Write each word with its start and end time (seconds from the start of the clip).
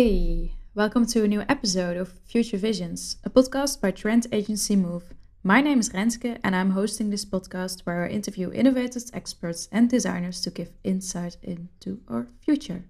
Hey, 0.00 0.52
welcome 0.76 1.06
to 1.06 1.24
a 1.24 1.26
new 1.26 1.42
episode 1.48 1.96
of 1.96 2.20
Future 2.24 2.56
Visions, 2.56 3.16
a 3.24 3.30
podcast 3.30 3.80
by 3.80 3.90
Trend 3.90 4.28
Agency 4.30 4.76
Move. 4.76 5.12
My 5.42 5.60
name 5.60 5.80
is 5.80 5.90
Renske, 5.90 6.38
and 6.44 6.54
I'm 6.54 6.70
hosting 6.70 7.10
this 7.10 7.24
podcast 7.24 7.80
where 7.80 8.04
I 8.04 8.08
interview 8.10 8.52
innovators, 8.52 9.10
experts, 9.12 9.68
and 9.72 9.90
designers 9.90 10.40
to 10.42 10.50
give 10.50 10.70
insight 10.84 11.36
into 11.42 11.98
our 12.06 12.28
future. 12.38 12.84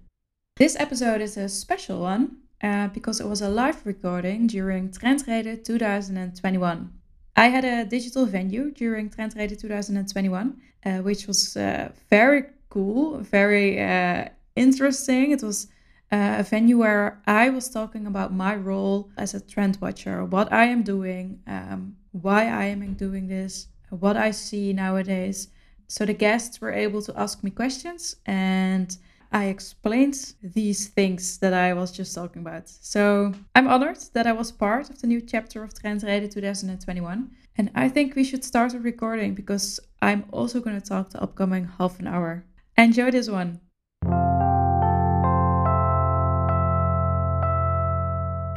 This 0.57 0.75
episode 0.79 1.21
is 1.21 1.35
a 1.35 1.49
special 1.49 1.99
one 1.99 2.37
uh, 2.61 2.89
because 2.89 3.19
it 3.19 3.27
was 3.27 3.41
a 3.41 3.49
live 3.49 3.83
recording 3.87 4.45
during 4.45 4.89
Trendrede 4.89 5.63
2021. 5.63 6.93
I 7.35 7.47
had 7.47 7.65
a 7.65 7.85
digital 7.85 8.27
venue 8.27 8.69
during 8.69 9.09
Trendrede 9.09 9.59
2021, 9.59 10.61
uh, 10.85 10.97
which 10.99 11.25
was 11.25 11.57
uh, 11.57 11.89
very 12.11 12.43
cool, 12.69 13.17
very 13.17 13.81
uh, 13.81 14.25
interesting. 14.55 15.31
It 15.31 15.41
was 15.41 15.69
uh, 16.11 16.37
a 16.39 16.43
venue 16.43 16.77
where 16.77 17.21
I 17.27 17.49
was 17.49 17.69
talking 17.69 18.07
about 18.07 18.33
my 18.33 18.55
role 18.55 19.11
as 19.17 19.33
a 19.33 19.39
trend 19.39 19.77
watcher, 19.81 20.25
what 20.25 20.51
I 20.51 20.65
am 20.65 20.83
doing, 20.83 21.39
um, 21.47 21.95
why 22.11 22.47
I 22.47 22.65
am 22.65 22.93
doing 22.93 23.27
this, 23.27 23.67
what 23.89 24.17
I 24.17 24.31
see 24.31 24.73
nowadays. 24.73 25.49
So 25.87 26.05
the 26.05 26.13
guests 26.13 26.61
were 26.61 26.71
able 26.71 27.01
to 27.03 27.19
ask 27.19 27.43
me 27.43 27.51
questions 27.51 28.15
and 28.25 28.95
I 29.31 29.45
explained 29.45 30.33
these 30.41 30.87
things 30.87 31.37
that 31.37 31.53
I 31.53 31.73
was 31.73 31.91
just 31.91 32.15
talking 32.15 32.41
about. 32.41 32.67
So 32.67 33.33
I'm 33.53 33.67
honored 33.67 33.99
that 34.13 34.25
I 34.25 34.31
was 34.31 34.51
part 34.51 34.89
of 34.89 34.99
the 35.01 35.07
new 35.07 35.21
chapter 35.21 35.63
of 35.63 35.73
Trendrede 35.73 36.31
2021. 36.31 37.29
And 37.55 37.71
I 37.75 37.89
think 37.89 38.15
we 38.15 38.23
should 38.23 38.43
start 38.43 38.73
a 38.73 38.79
recording 38.79 39.35
because 39.35 39.79
I'm 40.01 40.25
also 40.31 40.59
going 40.59 40.79
to 40.79 40.87
talk 40.87 41.11
the 41.11 41.21
upcoming 41.21 41.69
half 41.77 41.99
an 41.99 42.07
hour. 42.07 42.45
Enjoy 42.77 43.11
this 43.11 43.29
one. 43.29 43.59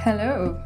Hello, 0.04 0.60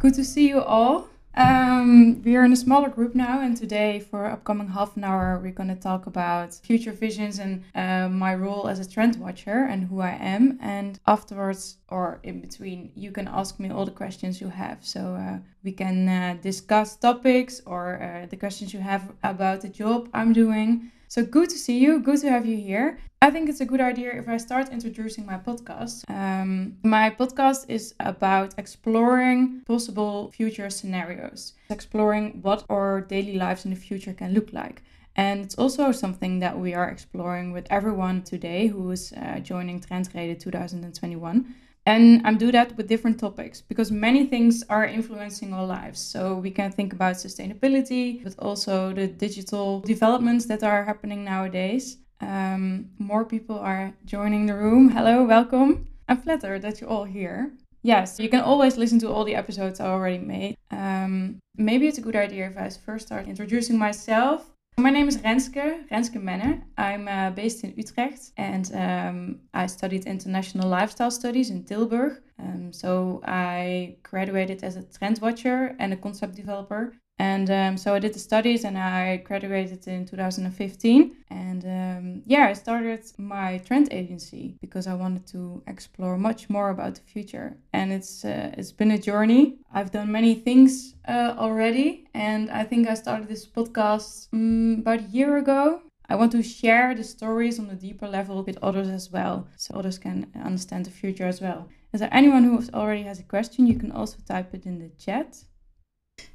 good 0.00 0.12
to 0.12 0.22
see 0.22 0.48
you 0.48 0.60
all. 0.60 1.08
Um, 1.34 2.20
we 2.24 2.36
are 2.36 2.44
in 2.44 2.52
a 2.52 2.56
smaller 2.56 2.90
group 2.90 3.14
now, 3.14 3.40
and 3.40 3.56
today, 3.56 4.00
for 4.00 4.26
upcoming 4.26 4.68
half 4.68 4.98
an 4.98 5.04
hour, 5.04 5.40
we're 5.42 5.50
going 5.50 5.70
to 5.70 5.82
talk 5.82 6.06
about 6.06 6.52
future 6.52 6.92
visions 6.92 7.38
and 7.38 7.64
uh, 7.74 8.10
my 8.10 8.34
role 8.34 8.68
as 8.68 8.80
a 8.80 8.86
trend 8.86 9.16
watcher 9.16 9.64
and 9.64 9.84
who 9.84 10.02
I 10.02 10.10
am. 10.10 10.58
And 10.60 11.00
afterwards, 11.06 11.78
or 11.88 12.20
in 12.22 12.42
between, 12.42 12.92
you 12.94 13.12
can 13.12 13.28
ask 13.28 13.58
me 13.58 13.70
all 13.70 13.86
the 13.86 13.92
questions 13.92 14.42
you 14.42 14.50
have. 14.50 14.84
So 14.84 15.14
uh, 15.14 15.38
we 15.64 15.72
can 15.72 16.06
uh, 16.06 16.36
discuss 16.42 16.94
topics 16.94 17.62
or 17.64 18.02
uh, 18.02 18.26
the 18.26 18.36
questions 18.36 18.74
you 18.74 18.80
have 18.80 19.10
about 19.22 19.62
the 19.62 19.70
job 19.70 20.10
I'm 20.12 20.34
doing. 20.34 20.92
So 21.12 21.22
good 21.22 21.50
to 21.50 21.58
see 21.58 21.78
you. 21.78 22.00
Good 22.00 22.20
to 22.22 22.30
have 22.30 22.46
you 22.46 22.56
here. 22.56 22.98
I 23.20 23.28
think 23.28 23.50
it's 23.50 23.60
a 23.60 23.66
good 23.66 23.82
idea 23.82 24.12
if 24.14 24.30
I 24.30 24.38
start 24.38 24.70
introducing 24.70 25.26
my 25.26 25.36
podcast. 25.36 26.08
Um, 26.08 26.78
my 26.82 27.10
podcast 27.10 27.66
is 27.68 27.94
about 28.00 28.54
exploring 28.56 29.60
possible 29.66 30.30
future 30.30 30.70
scenarios, 30.70 31.52
exploring 31.68 32.40
what 32.40 32.64
our 32.70 33.02
daily 33.02 33.36
lives 33.36 33.66
in 33.66 33.72
the 33.72 33.76
future 33.76 34.14
can 34.14 34.32
look 34.32 34.54
like. 34.54 34.84
And 35.14 35.44
it's 35.44 35.56
also 35.56 35.92
something 35.92 36.38
that 36.38 36.58
we 36.58 36.72
are 36.72 36.88
exploring 36.88 37.52
with 37.52 37.66
everyone 37.68 38.22
today 38.22 38.68
who 38.68 38.90
is 38.90 39.12
uh, 39.12 39.40
joining 39.40 39.80
Trendrede 39.80 40.40
2021. 40.40 41.54
And 41.84 42.24
I'm 42.24 42.38
do 42.38 42.52
that 42.52 42.76
with 42.76 42.86
different 42.86 43.18
topics 43.18 43.60
because 43.60 43.90
many 43.90 44.26
things 44.26 44.62
are 44.68 44.84
influencing 44.84 45.52
our 45.52 45.66
lives. 45.66 46.00
So 46.00 46.36
we 46.36 46.50
can 46.50 46.70
think 46.70 46.92
about 46.92 47.16
sustainability, 47.16 48.22
but 48.22 48.38
also 48.38 48.92
the 48.92 49.08
digital 49.08 49.80
developments 49.80 50.46
that 50.46 50.62
are 50.62 50.84
happening 50.84 51.24
nowadays. 51.24 51.98
Um, 52.20 52.90
more 52.98 53.24
people 53.24 53.58
are 53.58 53.92
joining 54.04 54.46
the 54.46 54.54
room. 54.54 54.90
Hello, 54.90 55.24
welcome. 55.24 55.88
I'm 56.08 56.18
flattered 56.18 56.62
that 56.62 56.80
you're 56.80 56.90
all 56.90 57.04
here. 57.04 57.52
Yes, 57.82 58.20
you 58.20 58.28
can 58.28 58.42
always 58.42 58.76
listen 58.76 59.00
to 59.00 59.08
all 59.10 59.24
the 59.24 59.34
episodes 59.34 59.80
I 59.80 59.86
already 59.86 60.18
made. 60.18 60.56
Um, 60.70 61.40
maybe 61.56 61.88
it's 61.88 61.98
a 61.98 62.00
good 62.02 62.14
idea 62.14 62.46
if 62.46 62.56
I 62.56 62.68
first 62.70 63.06
start 63.06 63.26
introducing 63.26 63.76
myself. 63.76 64.51
My 64.78 64.90
name 64.90 65.06
is 65.06 65.18
Renske, 65.18 65.84
Renske 65.90 66.18
Mennen. 66.18 66.62
I'm 66.78 67.06
uh, 67.06 67.30
based 67.30 67.62
in 67.62 67.74
Utrecht 67.76 68.32
and 68.36 68.70
um, 68.74 69.40
I 69.52 69.66
studied 69.66 70.06
international 70.06 70.68
lifestyle 70.68 71.10
studies 71.10 71.50
in 71.50 71.64
Tilburg. 71.64 72.20
Um, 72.38 72.72
so 72.72 73.20
I 73.24 73.96
graduated 74.02 74.64
as 74.64 74.76
a 74.76 74.82
trend 74.82 75.20
watcher 75.20 75.76
and 75.78 75.92
a 75.92 75.96
concept 75.96 76.36
developer. 76.36 76.94
And 77.18 77.50
um, 77.50 77.76
so 77.76 77.94
I 77.94 77.98
did 77.98 78.14
the 78.14 78.18
studies 78.18 78.64
and 78.64 78.76
I 78.76 79.18
graduated 79.18 79.86
in 79.86 80.06
2015. 80.06 81.16
And 81.30 81.64
um, 81.64 82.22
yeah, 82.26 82.46
I 82.46 82.52
started 82.52 83.04
my 83.16 83.58
trend 83.58 83.88
agency 83.92 84.56
because 84.60 84.86
I 84.86 84.94
wanted 84.94 85.26
to 85.28 85.62
explore 85.66 86.18
much 86.18 86.50
more 86.50 86.70
about 86.70 86.96
the 86.96 87.00
future. 87.02 87.56
And 87.72 87.92
it's 87.92 88.24
uh, 88.24 88.52
it's 88.58 88.72
been 88.72 88.90
a 88.90 88.98
journey. 88.98 89.58
I've 89.72 89.90
done 89.90 90.10
many 90.10 90.34
things 90.34 90.94
uh, 91.08 91.34
already, 91.38 92.06
and 92.14 92.50
I 92.50 92.64
think 92.64 92.88
I 92.88 92.94
started 92.94 93.28
this 93.28 93.46
podcast 93.46 94.28
um, 94.32 94.78
about 94.80 95.00
a 95.00 95.14
year 95.18 95.36
ago. 95.36 95.82
I 96.08 96.16
want 96.16 96.32
to 96.32 96.42
share 96.42 96.94
the 96.94 97.04
stories 97.04 97.58
on 97.58 97.70
a 97.70 97.74
deeper 97.74 98.08
level 98.08 98.42
with 98.42 98.58
others 98.62 98.88
as 98.88 99.10
well, 99.10 99.46
so 99.56 99.74
others 99.74 99.98
can 99.98 100.26
understand 100.44 100.86
the 100.86 100.90
future 100.90 101.26
as 101.26 101.40
well. 101.40 101.68
Is 101.92 102.00
there 102.00 102.12
anyone 102.12 102.44
who 102.44 102.62
already 102.74 103.02
has 103.02 103.20
a 103.20 103.22
question? 103.34 103.66
You 103.66 103.78
can 103.78 103.92
also 103.92 104.18
type 104.26 104.52
it 104.54 104.66
in 104.66 104.78
the 104.78 104.90
chat. 104.98 105.44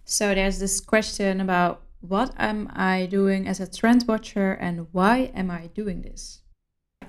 So 0.10 0.34
there's 0.34 0.60
this 0.60 0.80
question 0.80 1.42
about 1.42 1.82
what 2.00 2.34
am 2.38 2.72
I 2.74 3.08
doing 3.08 3.46
as 3.46 3.60
a 3.60 3.70
trend 3.70 4.06
watcher 4.08 4.54
and 4.54 4.88
why 4.94 5.32
am 5.36 5.52
I 5.52 5.68
doing 5.68 6.02
this? 6.02 6.40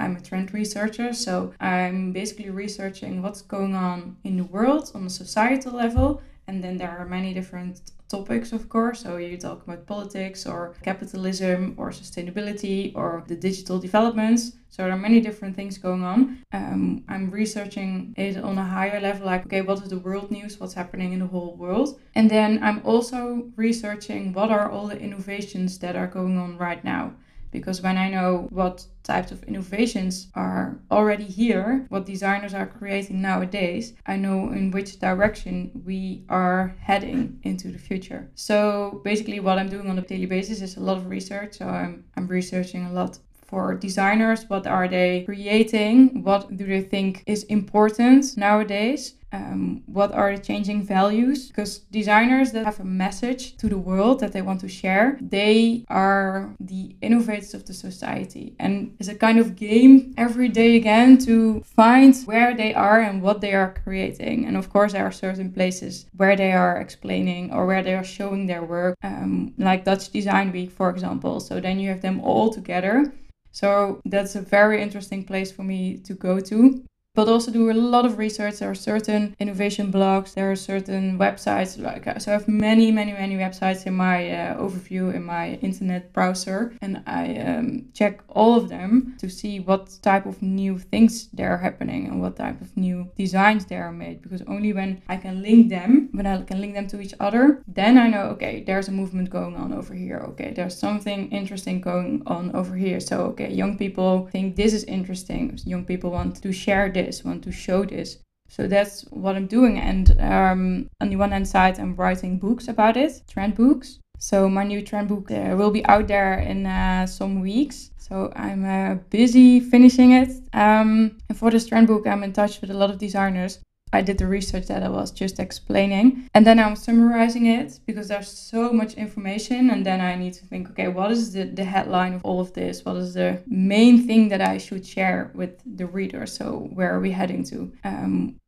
I'm 0.00 0.16
a 0.16 0.20
trend 0.20 0.52
researcher, 0.52 1.12
so 1.12 1.54
I'm 1.60 2.10
basically 2.12 2.50
researching 2.50 3.22
what's 3.22 3.40
going 3.40 3.76
on 3.76 4.16
in 4.24 4.36
the 4.36 4.42
world 4.42 4.90
on 4.96 5.06
a 5.06 5.10
societal 5.10 5.74
level. 5.74 6.22
And 6.48 6.64
then 6.64 6.76
there 6.76 6.90
are 6.90 7.06
many 7.06 7.32
different 7.32 7.92
topics, 8.08 8.52
of 8.52 8.68
course. 8.68 9.02
So 9.02 9.16
you 9.16 9.36
talk 9.36 9.62
about 9.62 9.86
politics 9.86 10.46
or 10.46 10.74
capitalism 10.82 11.74
or 11.76 11.90
sustainability 11.90 12.92
or 12.94 13.24
the 13.26 13.36
digital 13.36 13.78
developments. 13.78 14.52
So 14.70 14.82
there 14.82 14.92
are 14.92 14.98
many 14.98 15.20
different 15.20 15.56
things 15.56 15.78
going 15.78 16.04
on. 16.04 16.42
Um, 16.52 17.04
I'm 17.08 17.30
researching 17.30 18.14
it 18.16 18.36
on 18.36 18.58
a 18.58 18.64
higher 18.64 19.00
level, 19.00 19.26
like, 19.26 19.46
okay, 19.46 19.62
what 19.62 19.82
is 19.82 19.88
the 19.88 19.98
world 19.98 20.30
news? 20.30 20.60
What's 20.60 20.74
happening 20.74 21.12
in 21.12 21.20
the 21.20 21.26
whole 21.26 21.56
world? 21.56 21.98
And 22.14 22.30
then 22.30 22.62
I'm 22.62 22.82
also 22.84 23.50
researching 23.56 24.32
what 24.32 24.50
are 24.50 24.70
all 24.70 24.88
the 24.88 24.98
innovations 24.98 25.78
that 25.78 25.96
are 25.96 26.06
going 26.06 26.38
on 26.38 26.58
right 26.58 26.84
now 26.84 27.14
because 27.58 27.82
when 27.82 27.98
I 27.98 28.08
know 28.08 28.46
what 28.50 28.86
types 29.02 29.32
of 29.32 29.42
innovations 29.44 30.28
are 30.34 30.78
already 30.90 31.24
here, 31.24 31.86
what 31.88 32.06
designers 32.06 32.54
are 32.54 32.66
creating 32.66 33.20
nowadays, 33.20 33.94
I 34.06 34.16
know 34.16 34.52
in 34.52 34.70
which 34.70 35.00
direction 35.00 35.82
we 35.84 36.24
are 36.28 36.76
heading 36.80 37.40
into 37.42 37.68
the 37.68 37.78
future. 37.78 38.30
So 38.34 39.00
basically, 39.04 39.40
what 39.40 39.58
I'm 39.58 39.68
doing 39.68 39.88
on 39.90 39.98
a 39.98 40.02
daily 40.02 40.26
basis 40.26 40.60
is 40.60 40.76
a 40.76 40.80
lot 40.80 40.98
of 40.98 41.08
research. 41.08 41.58
So 41.58 41.66
I'm, 41.66 42.04
I'm 42.16 42.26
researching 42.26 42.86
a 42.86 42.92
lot 42.92 43.18
for 43.48 43.74
designers 43.74 44.44
what 44.48 44.66
are 44.66 44.86
they 44.86 45.22
creating? 45.24 46.22
What 46.22 46.54
do 46.56 46.66
they 46.66 46.82
think 46.82 47.24
is 47.26 47.44
important 47.44 48.36
nowadays? 48.36 49.14
Um, 49.30 49.82
what 49.86 50.12
are 50.12 50.34
the 50.34 50.42
changing 50.42 50.82
values? 50.82 51.48
Because 51.48 51.80
designers 51.90 52.52
that 52.52 52.64
have 52.64 52.80
a 52.80 52.84
message 52.84 53.58
to 53.58 53.68
the 53.68 53.76
world 53.76 54.20
that 54.20 54.32
they 54.32 54.40
want 54.40 54.60
to 54.60 54.68
share 54.68 55.18
they 55.20 55.84
are 55.88 56.54
the 56.60 56.96
innovators 57.02 57.52
of 57.52 57.66
the 57.66 57.74
society. 57.74 58.54
And 58.58 58.96
it's 58.98 59.08
a 59.08 59.14
kind 59.14 59.38
of 59.38 59.56
game 59.56 60.14
every 60.16 60.48
day 60.48 60.76
again 60.76 61.18
to 61.18 61.62
find 61.64 62.16
where 62.24 62.54
they 62.56 62.72
are 62.72 63.00
and 63.00 63.20
what 63.20 63.40
they 63.42 63.52
are 63.52 63.74
creating. 63.84 64.46
And 64.46 64.56
of 64.56 64.70
course 64.70 64.92
there 64.92 65.04
are 65.04 65.12
certain 65.12 65.52
places 65.52 66.06
where 66.16 66.36
they 66.36 66.52
are 66.52 66.80
explaining 66.80 67.52
or 67.52 67.66
where 67.66 67.82
they 67.82 67.94
are 67.94 68.04
showing 68.04 68.46
their 68.46 68.64
work 68.64 68.96
um, 69.02 69.52
like 69.58 69.84
dutch 69.84 70.08
design 70.10 70.52
week 70.52 70.70
for 70.70 70.88
example. 70.88 71.40
So 71.40 71.60
then 71.60 71.78
you 71.78 71.90
have 71.90 72.00
them 72.00 72.20
all 72.20 72.50
together 72.50 73.12
so 73.52 74.00
that's 74.04 74.36
a 74.36 74.40
very 74.40 74.82
interesting 74.82 75.24
place 75.24 75.50
for 75.50 75.62
me 75.62 75.98
to 75.98 76.14
go 76.14 76.40
to 76.40 76.84
but 77.18 77.28
also 77.28 77.50
do 77.50 77.68
a 77.68 77.72
lot 77.72 78.06
of 78.06 78.16
research. 78.16 78.60
There 78.60 78.70
are 78.70 78.76
certain 78.76 79.34
innovation 79.40 79.90
blogs, 79.90 80.34
there 80.34 80.52
are 80.52 80.60
certain 80.72 81.18
websites. 81.18 81.76
Like 81.76 82.04
so, 82.20 82.30
I 82.30 82.34
have 82.34 82.46
many, 82.46 82.92
many, 82.92 83.10
many 83.10 83.34
websites 83.34 83.86
in 83.88 83.94
my 83.94 84.30
uh, 84.30 84.62
overview 84.64 85.12
in 85.12 85.24
my 85.24 85.54
internet 85.54 86.12
browser, 86.12 86.76
and 86.80 87.02
I 87.08 87.24
um, 87.38 87.86
check 87.92 88.20
all 88.28 88.54
of 88.56 88.68
them 88.68 89.16
to 89.18 89.28
see 89.28 89.58
what 89.58 89.98
type 90.00 90.26
of 90.26 90.40
new 90.42 90.78
things 90.78 91.28
there 91.32 91.50
are 91.50 91.58
happening 91.58 92.06
and 92.06 92.22
what 92.22 92.36
type 92.36 92.60
of 92.60 92.76
new 92.76 93.10
designs 93.16 93.66
there 93.66 93.82
are 93.82 93.96
made. 94.04 94.22
Because 94.22 94.42
only 94.42 94.72
when 94.72 95.02
I 95.08 95.16
can 95.16 95.42
link 95.42 95.70
them, 95.70 96.10
when 96.12 96.24
I 96.24 96.42
can 96.42 96.60
link 96.60 96.74
them 96.74 96.86
to 96.86 97.00
each 97.00 97.14
other, 97.18 97.64
then 97.66 97.98
I 97.98 98.06
know 98.06 98.26
okay, 98.34 98.62
there's 98.64 98.86
a 98.86 98.92
movement 98.92 99.28
going 99.28 99.56
on 99.56 99.72
over 99.72 99.92
here. 99.92 100.20
Okay, 100.30 100.52
there's 100.54 100.78
something 100.78 101.28
interesting 101.32 101.80
going 101.80 102.22
on 102.28 102.54
over 102.54 102.76
here. 102.76 103.00
So 103.00 103.16
okay, 103.30 103.50
young 103.52 103.76
people 103.76 104.28
think 104.30 104.54
this 104.54 104.72
is 104.72 104.84
interesting. 104.84 105.58
Young 105.64 105.84
people 105.84 106.12
want 106.12 106.40
to 106.44 106.52
share 106.52 106.88
this 106.92 107.07
this, 107.08 107.24
want 107.24 107.42
to 107.44 107.52
show 107.52 107.84
this. 107.84 108.18
So 108.48 108.66
that's 108.66 109.02
what 109.10 109.36
I'm 109.36 109.46
doing. 109.46 109.78
And 109.78 110.18
um, 110.20 110.88
on 111.00 111.10
the 111.10 111.16
one 111.16 111.32
hand 111.32 111.48
side, 111.48 111.78
I'm 111.78 111.94
writing 111.96 112.38
books 112.38 112.68
about 112.68 112.96
it, 112.96 113.22
trend 113.28 113.54
books. 113.56 113.98
So 114.18 114.48
my 114.48 114.64
new 114.64 114.82
trend 114.82 115.08
book 115.08 115.30
uh, 115.30 115.54
will 115.56 115.70
be 115.70 115.84
out 115.86 116.08
there 116.08 116.38
in 116.38 116.66
uh, 116.66 117.06
some 117.06 117.40
weeks. 117.40 117.90
So 117.98 118.32
I'm 118.34 118.64
uh, 118.64 118.94
busy 119.10 119.60
finishing 119.60 120.12
it. 120.12 120.30
Um, 120.52 121.18
and 121.28 121.38
for 121.38 121.50
this 121.50 121.66
trend 121.66 121.86
book, 121.86 122.06
I'm 122.06 122.24
in 122.24 122.32
touch 122.32 122.60
with 122.60 122.70
a 122.70 122.74
lot 122.74 122.90
of 122.90 122.98
designers 122.98 123.60
I 123.92 124.02
did 124.02 124.18
the 124.18 124.26
research 124.26 124.66
that 124.66 124.82
I 124.82 124.88
was 124.88 125.10
just 125.10 125.38
explaining. 125.38 126.28
And 126.34 126.46
then 126.46 126.58
I'm 126.58 126.76
summarizing 126.76 127.46
it 127.46 127.80
because 127.86 128.08
there's 128.08 128.28
so 128.28 128.72
much 128.72 128.94
information. 128.94 129.70
And 129.70 129.84
then 129.84 130.00
I 130.00 130.14
need 130.14 130.34
to 130.34 130.46
think, 130.46 130.70
okay, 130.70 130.88
what 130.88 131.10
is 131.10 131.32
the, 131.32 131.44
the 131.44 131.64
headline 131.64 132.14
of 132.14 132.24
all 132.24 132.40
of 132.40 132.52
this? 132.52 132.84
What 132.84 132.96
is 132.96 133.14
the 133.14 133.42
main 133.46 134.06
thing 134.06 134.28
that 134.28 134.40
I 134.40 134.58
should 134.58 134.86
share 134.86 135.30
with 135.34 135.60
the 135.64 135.86
reader? 135.86 136.26
So 136.26 136.68
where 136.74 136.94
are 136.94 137.00
we 137.00 137.12
heading 137.12 137.44
to? 137.44 137.72
Um, 137.84 138.38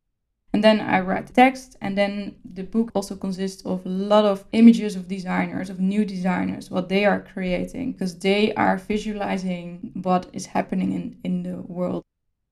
and 0.52 0.64
then 0.64 0.81
I 0.81 0.98
write 1.00 1.28
the 1.28 1.32
text, 1.32 1.76
and 1.81 1.96
then 1.96 2.34
the 2.44 2.64
book 2.64 2.90
also 2.94 3.14
consists 3.14 3.64
of 3.64 3.87
a 3.87 3.88
lot 3.88 4.25
of 4.25 4.44
images 4.50 4.96
of 4.96 5.06
designers, 5.06 5.70
of 5.70 5.78
new 5.78 6.04
designers, 6.04 6.70
what 6.70 6.88
they 6.88 7.04
are 7.04 7.20
creating, 7.20 7.92
because 7.92 8.19
they 8.19 8.52
are 8.54 8.76
visualizing 8.76 9.92
what 10.02 10.26
is 10.32 10.46
happening 10.46 10.92
in, 10.92 11.19
in 11.22 11.42
the 11.44 11.62
world. 11.62 12.02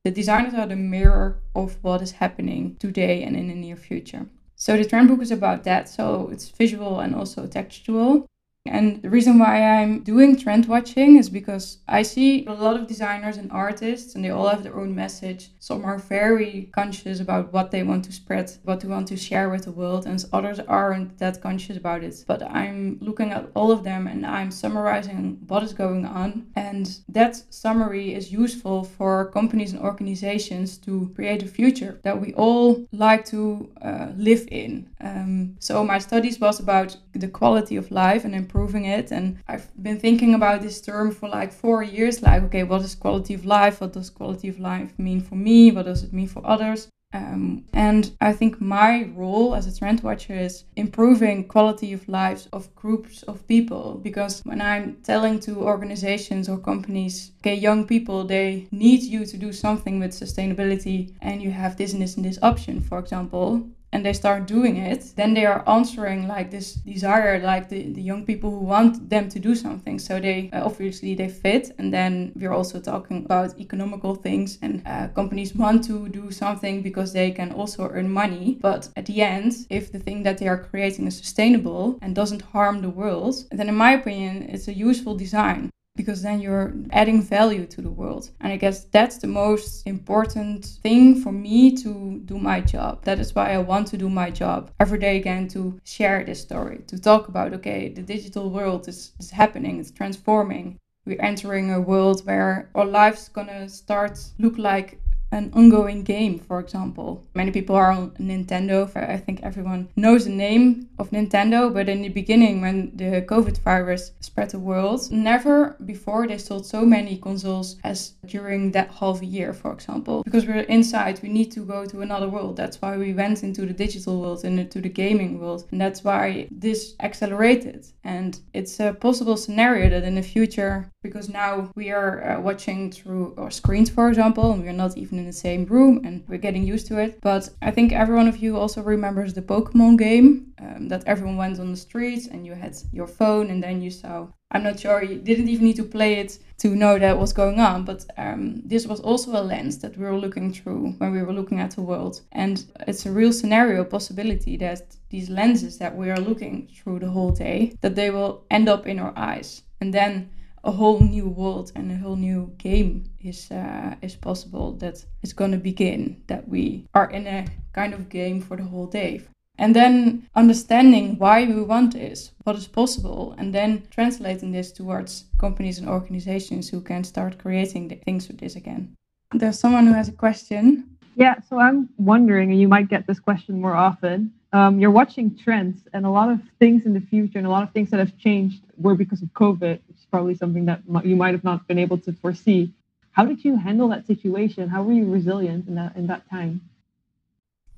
The 0.08 0.14
designers 0.14 0.55
are 0.55 0.66
the 0.66 0.75
mirror 0.75 1.37
of 1.55 1.76
what 1.82 2.00
is 2.00 2.12
happening 2.12 2.76
today 2.78 3.25
and 3.25 3.37
in 3.37 3.49
the 3.49 3.55
near 3.55 3.76
future. 3.76 4.25
So 4.56 4.75
the 4.75 4.87
trend 4.87 5.08
book 5.08 5.20
is 5.20 5.31
about 5.31 5.64
that. 5.64 5.87
So 5.87 6.31
it's 6.32 6.49
visual 6.49 7.00
and 7.00 7.14
also 7.14 7.46
textual. 7.46 8.25
And 8.66 9.02
the 9.02 9.10
reason 9.10 9.38
why 9.38 9.62
I'm 9.62 10.02
doing 10.02 10.37
trend 10.37 10.66
watching 10.66 11.16
is 11.16 11.31
because 11.31 11.78
I 11.88 12.02
see 12.02 12.44
a 12.46 12.52
lot 12.52 12.76
of 12.76 12.87
designers 12.87 13.37
and 13.37 13.50
artists, 13.50 14.14
and 14.14 14.25
they 14.25 14.31
all 14.31 14.49
have 14.49 14.62
their 14.62 14.78
own 14.78 14.94
message. 14.94 15.50
Some 15.58 15.84
are 15.84 15.99
very 15.99 16.69
conscious 16.72 17.20
about 17.20 17.52
what 17.52 17.70
they 17.70 17.82
want 17.82 18.05
to 18.05 18.12
spread, 18.12 18.52
what 18.64 18.81
they 18.81 18.88
want 18.88 19.08
to 19.08 19.16
share 19.16 19.49
with 19.49 19.64
the 19.64 19.72
world, 19.72 20.06
and 20.06 20.22
others 20.32 20.60
aren't 20.60 21.19
that 21.19 21.40
conscious 21.40 21.76
about 21.76 22.05
it. 22.05 22.25
But 22.26 22.43
I'm 22.43 22.99
looking 23.00 23.31
at 23.31 23.50
all 23.55 23.70
of 23.70 23.84
them 23.84 24.06
and 24.06 24.26
I'm 24.26 24.50
summarizing 24.50 25.38
what 25.46 25.62
is 25.62 25.72
going 25.72 26.04
on. 26.04 26.46
And 26.56 27.00
that 27.08 27.43
summary 27.50 28.14
is 28.14 28.32
useful 28.32 28.84
for 28.84 29.31
companies 29.31 29.72
and 29.72 29.82
organizations 29.82 30.78
to 30.78 31.11
create 31.14 31.43
a 31.43 31.46
future 31.46 32.00
that 32.02 32.20
we 32.20 32.34
all 32.34 32.87
like 32.93 33.25
to 33.26 33.70
uh, 33.82 34.08
live 34.16 34.46
in. 34.50 34.90
Um, 35.00 35.56
so 35.58 35.84
my 35.84 35.99
studies 35.99 36.40
was 36.40 36.61
about 36.61 36.96
the 37.12 37.28
quality 37.28 37.76
of 37.76 37.90
life 37.90 38.25
and 38.25 38.34
improving 38.49 38.87
it. 38.87 39.12
And 39.12 39.39
I've 39.47 39.71
been 39.83 40.00
thinking 40.00 40.35
about 40.35 40.62
this 40.62 40.81
term 40.81 41.12
for 41.12 41.29
like 41.29 41.53
four 41.53 41.83
years. 41.83 42.23
Like, 42.23 42.43
okay, 42.45 42.65
what 42.65 42.83
is 42.83 42.95
quality 42.95 43.35
of 43.35 43.45
life? 43.45 43.81
What 43.81 43.93
does 43.93 44.11
quality 44.11 44.49
of 44.49 44.59
life 44.59 44.99
mean 44.99 45.21
for 45.21 45.37
me? 45.37 45.71
What 45.71 45.85
does 45.85 46.03
it 46.03 46.12
mean 46.12 46.29
for 46.29 46.43
others? 46.47 46.89
Um, 47.15 47.65
and 47.73 48.15
I 48.21 48.35
think 48.35 48.61
my 48.61 49.11
role 49.15 49.55
as 49.55 49.67
a 49.67 49.75
trend 49.79 50.03
watcher 50.03 50.35
is 50.35 50.65
improving 50.77 51.49
quality 51.49 51.95
of 51.95 52.06
lives 52.06 52.49
of 52.53 52.75
groups 52.75 53.23
of 53.23 53.47
people. 53.49 54.00
Because 54.03 54.43
when 54.45 54.61
I'm 54.61 54.97
telling 55.03 55.41
to 55.41 55.62
organizations 55.62 56.49
or 56.50 56.59
companies, 56.59 57.33
okay, 57.41 57.55
young 57.55 57.87
people, 57.87 58.25
they 58.25 58.67
need 58.71 59.03
you 59.03 59.25
to 59.25 59.37
do 59.39 59.53
something 59.53 59.99
with 59.99 60.11
sustainability, 60.11 61.15
and 61.23 61.43
you 61.43 61.50
have 61.50 61.77
this 61.77 61.93
and 61.95 62.03
this 62.03 62.17
and 62.17 62.25
this 62.25 62.39
option, 62.43 62.81
for 62.81 62.99
example, 62.99 63.67
and 63.93 64.05
they 64.05 64.12
start 64.12 64.46
doing 64.46 64.76
it, 64.76 65.12
then 65.17 65.35
they 65.35 65.46
are 65.46 65.62
answering 65.69 66.29
like 66.29 66.50
this 66.50 66.75
desire, 66.75 67.38
like 67.38 67.69
the, 67.69 67.93
the 67.93 68.02
young 68.02 68.25
people 68.25 68.50
who 68.50 68.64
want 68.64 69.08
them 69.08 69.29
to 69.29 69.38
do 69.38 69.55
something. 69.55 69.99
So 69.99 70.20
they 70.20 70.50
uh, 70.52 70.64
obviously 70.64 71.14
they 71.14 71.29
fit, 71.29 71.73
and 71.79 71.93
then 71.93 72.32
we're 72.37 72.52
also 72.52 72.81
talking 72.81 73.25
about 73.25 73.58
economical 73.58 74.14
things, 74.14 74.58
and 74.62 74.82
uh, 74.87 75.08
companies 75.08 75.55
want 75.55 75.85
to 75.85 76.08
do 76.08 76.31
something 76.31 76.82
because 76.82 77.12
they 77.12 77.31
can 77.31 77.52
also 77.52 77.88
earn 77.88 78.11
money. 78.11 78.58
But 78.61 78.88
at 78.96 79.06
the 79.06 79.23
end, 79.23 79.67
if 79.70 79.93
the 79.93 79.99
thing 79.99 80.23
that 80.25 80.38
they 80.38 80.49
are 80.49 80.58
creating 80.58 81.06
is 81.06 81.17
sustainable 81.17 81.99
and 82.02 82.14
doesn't 82.14 82.43
harm 82.43 82.82
the 82.82 82.90
world, 82.90 83.44
then 83.50 83.69
in 83.69 83.75
my 83.75 83.93
opinion, 83.93 84.49
it's 84.50 84.69
a 84.69 84.75
useful 84.75 85.17
design 85.17 85.70
because 85.99 86.23
then 86.23 86.41
you're 86.41 86.73
adding 86.93 87.21
value 87.21 87.67
to 87.67 87.83
the 87.83 87.91
world. 87.91 88.31
And 88.41 88.53
I 88.53 88.56
guess 88.56 88.85
that's 88.85 89.19
the 89.19 89.27
most 89.27 89.85
important 89.85 90.65
thing 90.65 91.21
for 91.21 91.33
me 91.33 91.77
to 91.83 92.21
do 92.25 92.39
my 92.39 92.61
job. 92.61 93.05
That 93.05 93.19
is 93.19 93.35
why 93.35 93.53
I 93.53 93.59
want 93.59 93.89
to 93.89 93.99
do 93.99 94.09
my 94.09 94.31
job 94.31 94.71
every 94.79 95.00
day 95.00 95.17
again 95.17 95.49
to 95.49 95.79
share 95.83 96.25
this 96.25 96.41
story, 96.41 96.79
to 96.87 97.00
talk 97.00 97.27
about 97.27 97.53
okay, 97.53 97.89
the 97.89 98.03
digital 98.03 98.49
world 98.49 98.87
is, 98.87 99.12
is 99.19 99.31
happening, 99.33 99.81
it's 99.81 99.91
transforming. 99.91 100.79
We're 101.05 101.21
entering 101.21 101.73
a 101.73 101.81
world 101.81 102.25
where 102.25 102.71
our 102.77 102.85
lives 102.85 103.29
gonna 103.29 103.69
start 103.69 104.21
look 104.39 104.56
like 104.56 105.00
an 105.30 105.50
ongoing 105.54 106.02
game, 106.02 106.38
for 106.38 106.58
example. 106.60 107.25
Many 107.34 107.50
people 107.50 107.76
are 107.76 107.92
on 107.92 108.10
Nintendo. 108.12 108.90
I 108.96 109.19
think 109.19 109.40
everyone 109.42 109.88
knows 109.96 110.25
the 110.25 110.30
name 110.30 110.88
of 110.98 111.10
Nintendo, 111.10 111.72
but 111.72 111.88
in 111.88 112.02
the 112.02 112.08
beginning, 112.08 112.60
when 112.60 112.92
the 112.96 113.22
COVID 113.22 113.58
virus 113.58 114.12
spread 114.20 114.50
the 114.50 114.58
world, 114.58 115.10
never 115.10 115.76
before 115.84 116.26
they 116.26 116.38
sold 116.38 116.66
so 116.66 116.84
many 116.84 117.16
consoles 117.19 117.76
as 117.84 118.14
during 118.26 118.72
that 118.72 118.90
half 118.90 119.22
year, 119.22 119.52
for 119.52 119.72
example. 119.72 120.22
Because 120.22 120.46
we're 120.46 120.60
inside, 120.60 121.20
we 121.22 121.28
need 121.28 121.52
to 121.52 121.60
go 121.60 121.84
to 121.84 122.00
another 122.00 122.28
world. 122.28 122.56
That's 122.56 122.80
why 122.80 122.96
we 122.96 123.12
went 123.12 123.42
into 123.42 123.66
the 123.66 123.72
digital 123.72 124.20
world 124.20 124.44
and 124.44 124.58
into 124.58 124.80
the 124.80 124.88
gaming 124.88 125.40
world. 125.40 125.66
And 125.70 125.80
that's 125.80 126.02
why 126.04 126.48
this 126.50 126.94
accelerated. 127.00 127.86
And 128.04 128.38
it's 128.54 128.80
a 128.80 128.94
possible 128.94 129.36
scenario 129.36 129.90
that 129.90 130.04
in 130.04 130.14
the 130.14 130.22
future, 130.22 130.90
because 131.03 131.29
now 131.29 131.71
we 131.77 131.91
are 131.91 132.25
uh, 132.25 132.41
watching 132.41 132.91
through 132.91 133.35
our 133.39 133.50
screens, 133.50 133.89
for 133.89 134.09
example, 134.09 134.53
and 134.53 134.62
we're 134.62 134.73
not 134.73 134.97
even 134.97 135.19
in 135.19 135.27
the 135.27 135.33
same 135.33 135.65
room 135.67 136.00
and 136.05 136.25
we're 136.27 136.39
getting 136.39 136.65
used 136.65 136.89
to 136.89 136.99
it. 136.99 137.21
But 137.21 137.49
I 137.62 137.71
think 137.71 137.93
every 137.93 138.17
one 138.17 138.27
of 138.27 138.39
you 138.39 138.56
also 138.56 138.83
remembers 138.83 139.33
the 139.33 139.43
Pokemon 139.43 139.99
game 139.99 140.53
um, 140.61 140.89
that 140.89 141.05
everyone 141.06 141.37
went 141.37 141.61
on 141.61 141.71
the 141.71 141.77
streets 141.77 142.27
and 142.27 142.45
you 142.45 142.55
had 142.55 142.77
your 142.93 143.06
phone 143.06 143.50
and 143.50 143.62
then 143.62 143.81
you 143.81 143.91
saw. 143.91 144.27
I'm 144.50 144.62
not 144.62 144.81
sure 144.81 145.05
you 145.05 145.19
didn't 145.19 145.49
even 145.49 145.67
need 145.67 145.77
to 145.77 145.85
play 145.85 146.15
it 146.15 146.39
to 146.59 146.75
know 146.75 146.99
that 146.99 147.19
was 147.19 147.33
going 147.33 147.61
on, 147.61 147.85
but 147.85 148.05
um, 148.17 148.62
this 148.65 148.87
was 148.87 148.99
also 149.00 149.31
a 149.33 149.43
lens 149.43 149.79
that 149.79 149.97
we 149.97 150.05
were 150.05 150.19
looking 150.19 150.53
through 150.53 150.95
when 150.99 151.12
we 151.12 151.23
were 151.23 151.35
looking 151.35 151.61
at 151.61 151.73
the 151.73 151.83
world. 151.83 152.23
And 152.33 152.65
it's 152.89 153.06
a 153.06 153.12
real 153.12 153.33
scenario 153.33 153.85
possibility 153.85 154.56
that 154.56 154.97
these 155.11 155.29
lenses 155.29 155.79
that 155.79 155.95
we 155.95 156.11
are 156.11 156.19
looking 156.19 156.69
through 156.75 157.00
the 157.00 157.11
whole 157.11 157.31
day, 157.31 157.77
that 157.83 157.95
they 157.95 158.11
will 158.11 158.45
end 158.50 158.69
up 158.69 158.87
in 158.87 158.99
our 158.99 159.12
eyes. 159.17 159.62
And 159.81 159.95
then 159.95 160.31
a 160.64 160.72
whole 160.72 161.00
new 161.00 161.28
world 161.28 161.72
and 161.75 161.90
a 161.90 161.96
whole 161.96 162.16
new 162.16 162.52
game 162.58 163.05
is 163.20 163.50
uh, 163.50 163.94
is 164.02 164.16
possible 164.16 164.72
that 164.78 165.05
is 165.22 165.32
going 165.32 165.52
to 165.52 165.58
begin 165.58 166.22
that 166.26 166.49
we 166.49 166.87
are 166.94 167.10
in 167.10 167.26
a 167.26 167.46
kind 167.72 167.94
of 167.94 168.08
game 168.08 168.40
for 168.40 168.56
the 168.56 168.64
whole 168.64 168.87
day. 168.87 169.22
And 169.60 169.75
then 169.75 170.28
understanding 170.37 171.19
why 171.19 171.44
we 171.44 171.62
want 171.62 171.93
this 171.93 172.31
what 172.44 172.56
is 172.56 172.69
possible 172.69 173.34
and 173.38 173.52
then 173.52 173.82
translating 173.90 174.52
this 174.52 174.72
towards 174.72 175.25
companies 175.38 175.78
and 175.78 175.88
organizations 175.88 176.69
who 176.69 176.81
can 176.81 177.02
start 177.02 177.38
creating 177.38 177.88
things 178.04 178.28
with 178.28 178.38
this 178.38 178.56
again. 178.56 178.94
There's 179.32 179.58
someone 179.58 179.87
who 179.87 179.94
has 179.94 180.08
a 180.08 180.12
question 180.12 180.98
yeah 181.19 181.35
so 181.50 181.59
i'm 181.59 181.88
wondering 181.99 182.50
and 182.50 182.61
you 182.61 182.69
might 182.69 182.88
get 182.88 183.06
this 183.06 183.20
question 183.20 183.61
more 183.61 183.75
often 183.75 184.32
um, 184.50 184.81
you're 184.81 184.90
watching 184.90 185.37
trends 185.37 185.83
and 185.92 186.07
a 186.07 186.11
lot 186.11 186.31
of 186.31 186.40
things 186.59 186.87
in 186.87 186.95
the 186.95 187.00
future 187.00 187.37
and 187.37 187.47
a 187.47 187.50
lot 187.50 187.62
of 187.62 187.71
things 187.73 187.90
that 187.90 187.99
have 187.99 188.16
changed 188.16 188.62
were 188.78 188.95
because 188.95 189.21
of 189.21 189.28
covid 189.35 189.78
which 189.88 189.99
is 189.99 190.07
probably 190.11 190.35
something 190.35 190.64
that 190.64 190.81
you 191.04 191.16
might 191.16 191.35
have 191.35 191.45
not 191.45 191.66
been 191.69 191.78
able 191.78 191.99
to 191.99 192.12
foresee. 192.14 192.73
How 193.12 193.25
did 193.25 193.45
you 193.45 193.57
handle 193.57 193.88
that 193.88 194.07
situation? 194.07 194.69
How 194.69 194.83
were 194.83 194.92
you 194.92 195.11
resilient 195.11 195.69
in 195.69 195.75
that 195.75 195.97
in 195.97 196.07
that 196.07 196.28
time 196.31 196.62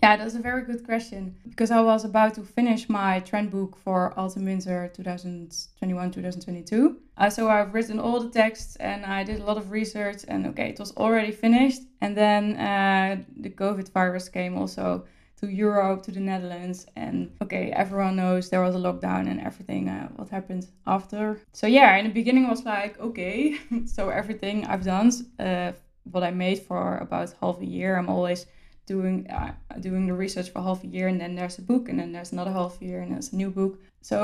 yeah, 0.03 0.17
that's 0.17 0.35
a 0.35 0.41
very 0.41 0.63
good 0.63 0.85
question 0.85 1.37
because 1.49 1.71
I 1.71 1.81
was 1.83 2.05
about 2.05 2.35
to 2.35 2.43
finish 2.43 2.89
my 2.89 3.21
trend 3.21 3.51
book 3.51 3.77
for 3.77 4.19
autumn 4.19 4.47
winter 4.47 4.91
2021 4.95 6.11
2022. 6.11 6.97
Uh, 7.19 7.29
so 7.29 7.51
I've 7.51 7.75
written 7.75 8.01
all 8.01 8.19
the 8.19 8.31
texts 8.31 8.77
and 8.77 9.05
I 9.05 9.25
did 9.25 9.41
a 9.41 9.45
lot 9.45 9.59
of 9.59 9.71
research 9.71 10.25
and 10.27 10.47
okay, 10.49 10.71
it 10.71 10.79
was 10.79 10.97
already 10.97 11.33
finished. 11.33 11.83
And 12.01 12.17
then 12.17 12.57
uh, 12.57 13.23
the 13.37 13.51
COVID 13.51 13.93
virus 13.93 14.29
came 14.31 14.57
also 14.57 15.05
to 15.41 15.49
Europe, 15.49 16.03
to 16.03 16.13
the 16.13 16.21
Netherlands, 16.21 16.87
and 16.97 17.31
okay, 17.43 17.73
everyone 17.73 18.17
knows 18.17 18.51
there 18.51 18.63
was 18.63 18.75
a 18.75 18.79
lockdown 18.79 19.31
and 19.31 19.41
everything. 19.41 19.89
Uh, 19.89 20.09
what 20.17 20.29
happened 20.29 20.67
after? 20.87 21.41
So 21.53 21.67
yeah, 21.67 21.97
in 21.97 22.07
the 22.07 22.13
beginning 22.13 22.49
was 22.49 22.65
like 22.65 22.99
okay, 23.01 23.59
so 23.87 24.11
everything 24.11 24.67
I've 24.67 24.85
done, 24.85 25.11
uh, 25.39 25.73
what 26.05 26.23
I 26.23 26.31
made 26.31 26.59
for 26.59 26.99
about 26.99 27.35
half 27.41 27.61
a 27.61 27.67
year, 27.67 27.97
I'm 27.97 28.09
always 28.09 28.47
doing 28.91 29.17
uh, 29.31 29.53
doing 29.79 30.05
the 30.07 30.17
research 30.25 30.49
for 30.51 30.61
half 30.69 30.83
a 30.83 30.91
year, 30.97 31.07
and 31.07 31.21
then 31.21 31.33
there's 31.37 31.59
a 31.63 31.63
book, 31.73 31.89
and 31.89 31.97
then 32.01 32.11
there's 32.13 32.33
another 32.33 32.55
half 32.61 32.83
year, 32.83 32.99
and 33.03 33.13
there's 33.13 33.33
a 33.33 33.37
new 33.37 33.51
book. 33.51 33.79
So 34.03 34.19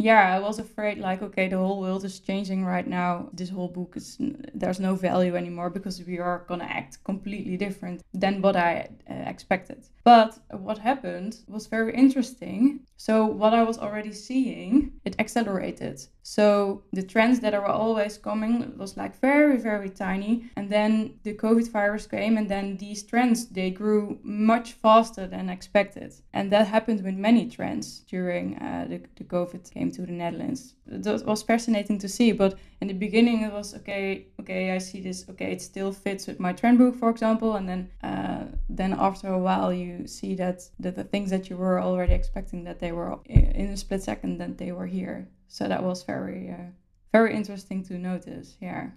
yeah, 0.00 0.34
I 0.34 0.38
was 0.40 0.58
afraid 0.58 0.98
like, 0.98 1.20
okay, 1.20 1.48
the 1.48 1.58
whole 1.58 1.78
world 1.78 2.04
is 2.04 2.20
changing 2.20 2.64
right 2.64 2.86
now. 2.86 3.28
This 3.34 3.50
whole 3.50 3.68
book 3.68 3.92
is 3.96 4.16
there's 4.54 4.80
no 4.80 4.94
value 4.94 5.36
anymore 5.36 5.68
because 5.68 6.02
we 6.02 6.18
are 6.18 6.44
gonna 6.48 6.64
act 6.64 7.04
completely 7.04 7.58
different 7.58 8.02
than 8.14 8.40
what 8.40 8.56
I 8.56 8.88
uh, 9.10 9.14
expected. 9.26 9.84
But 10.02 10.38
what 10.50 10.78
happened 10.78 11.40
was 11.46 11.66
very 11.66 11.94
interesting. 11.94 12.80
So 12.96 13.26
what 13.26 13.52
I 13.52 13.62
was 13.62 13.78
already 13.78 14.12
seeing, 14.12 14.92
it 15.04 15.16
accelerated. 15.18 16.00
So 16.22 16.84
the 16.92 17.02
trends 17.02 17.40
that 17.40 17.54
are 17.54 17.66
always 17.66 18.16
coming 18.16 18.76
was 18.78 18.96
like 18.96 19.20
very, 19.20 19.58
very 19.58 19.90
tiny. 19.90 20.50
And 20.56 20.70
then 20.70 21.18
the 21.22 21.34
COVID 21.34 21.70
virus 21.70 22.06
came, 22.06 22.38
and 22.38 22.48
then 22.48 22.76
these 22.76 23.02
trends 23.02 23.48
they 23.48 23.70
grew 23.70 24.18
much 24.22 24.72
faster 24.72 25.26
than 25.26 25.50
expected. 25.50 26.14
And 26.32 26.50
that 26.52 26.68
happened 26.68 27.02
with 27.04 27.14
many 27.14 27.48
trends 27.48 28.00
during 28.00 28.56
uh, 28.58 28.86
the, 28.88 29.02
the 29.16 29.24
COVID 29.24 29.70
came 29.70 29.89
to 29.92 30.02
the 30.02 30.12
Netherlands. 30.12 30.74
It 30.86 31.26
was 31.26 31.42
fascinating 31.42 31.98
to 31.98 32.08
see. 32.08 32.32
But 32.32 32.58
in 32.80 32.88
the 32.88 32.94
beginning, 32.94 33.42
it 33.42 33.52
was 33.52 33.74
okay. 33.74 34.26
Okay, 34.40 34.72
I 34.72 34.78
see 34.78 35.00
this. 35.00 35.26
Okay, 35.30 35.52
it 35.52 35.62
still 35.62 35.92
fits 35.92 36.26
with 36.26 36.40
my 36.40 36.52
trend 36.52 36.78
book, 36.78 36.96
for 36.96 37.10
example. 37.10 37.56
And 37.56 37.68
then 37.68 37.90
uh, 38.02 38.44
then 38.68 38.92
after 38.92 39.28
a 39.28 39.38
while, 39.38 39.72
you 39.72 40.06
see 40.06 40.34
that, 40.36 40.62
that 40.78 40.96
the 40.96 41.04
things 41.04 41.30
that 41.30 41.50
you 41.50 41.56
were 41.56 41.80
already 41.80 42.14
expecting 42.14 42.64
that 42.64 42.80
they 42.80 42.92
were 42.92 43.18
in 43.26 43.68
a 43.68 43.76
split 43.76 44.02
second 44.02 44.38
that 44.38 44.58
they 44.58 44.72
were 44.72 44.86
here 44.86 45.28
so 45.50 45.68
that 45.68 45.82
was 45.82 46.04
very 46.04 46.50
uh, 46.50 46.70
very 47.12 47.34
interesting 47.34 47.82
to 47.82 47.98
notice 47.98 48.56
yeah 48.60 48.90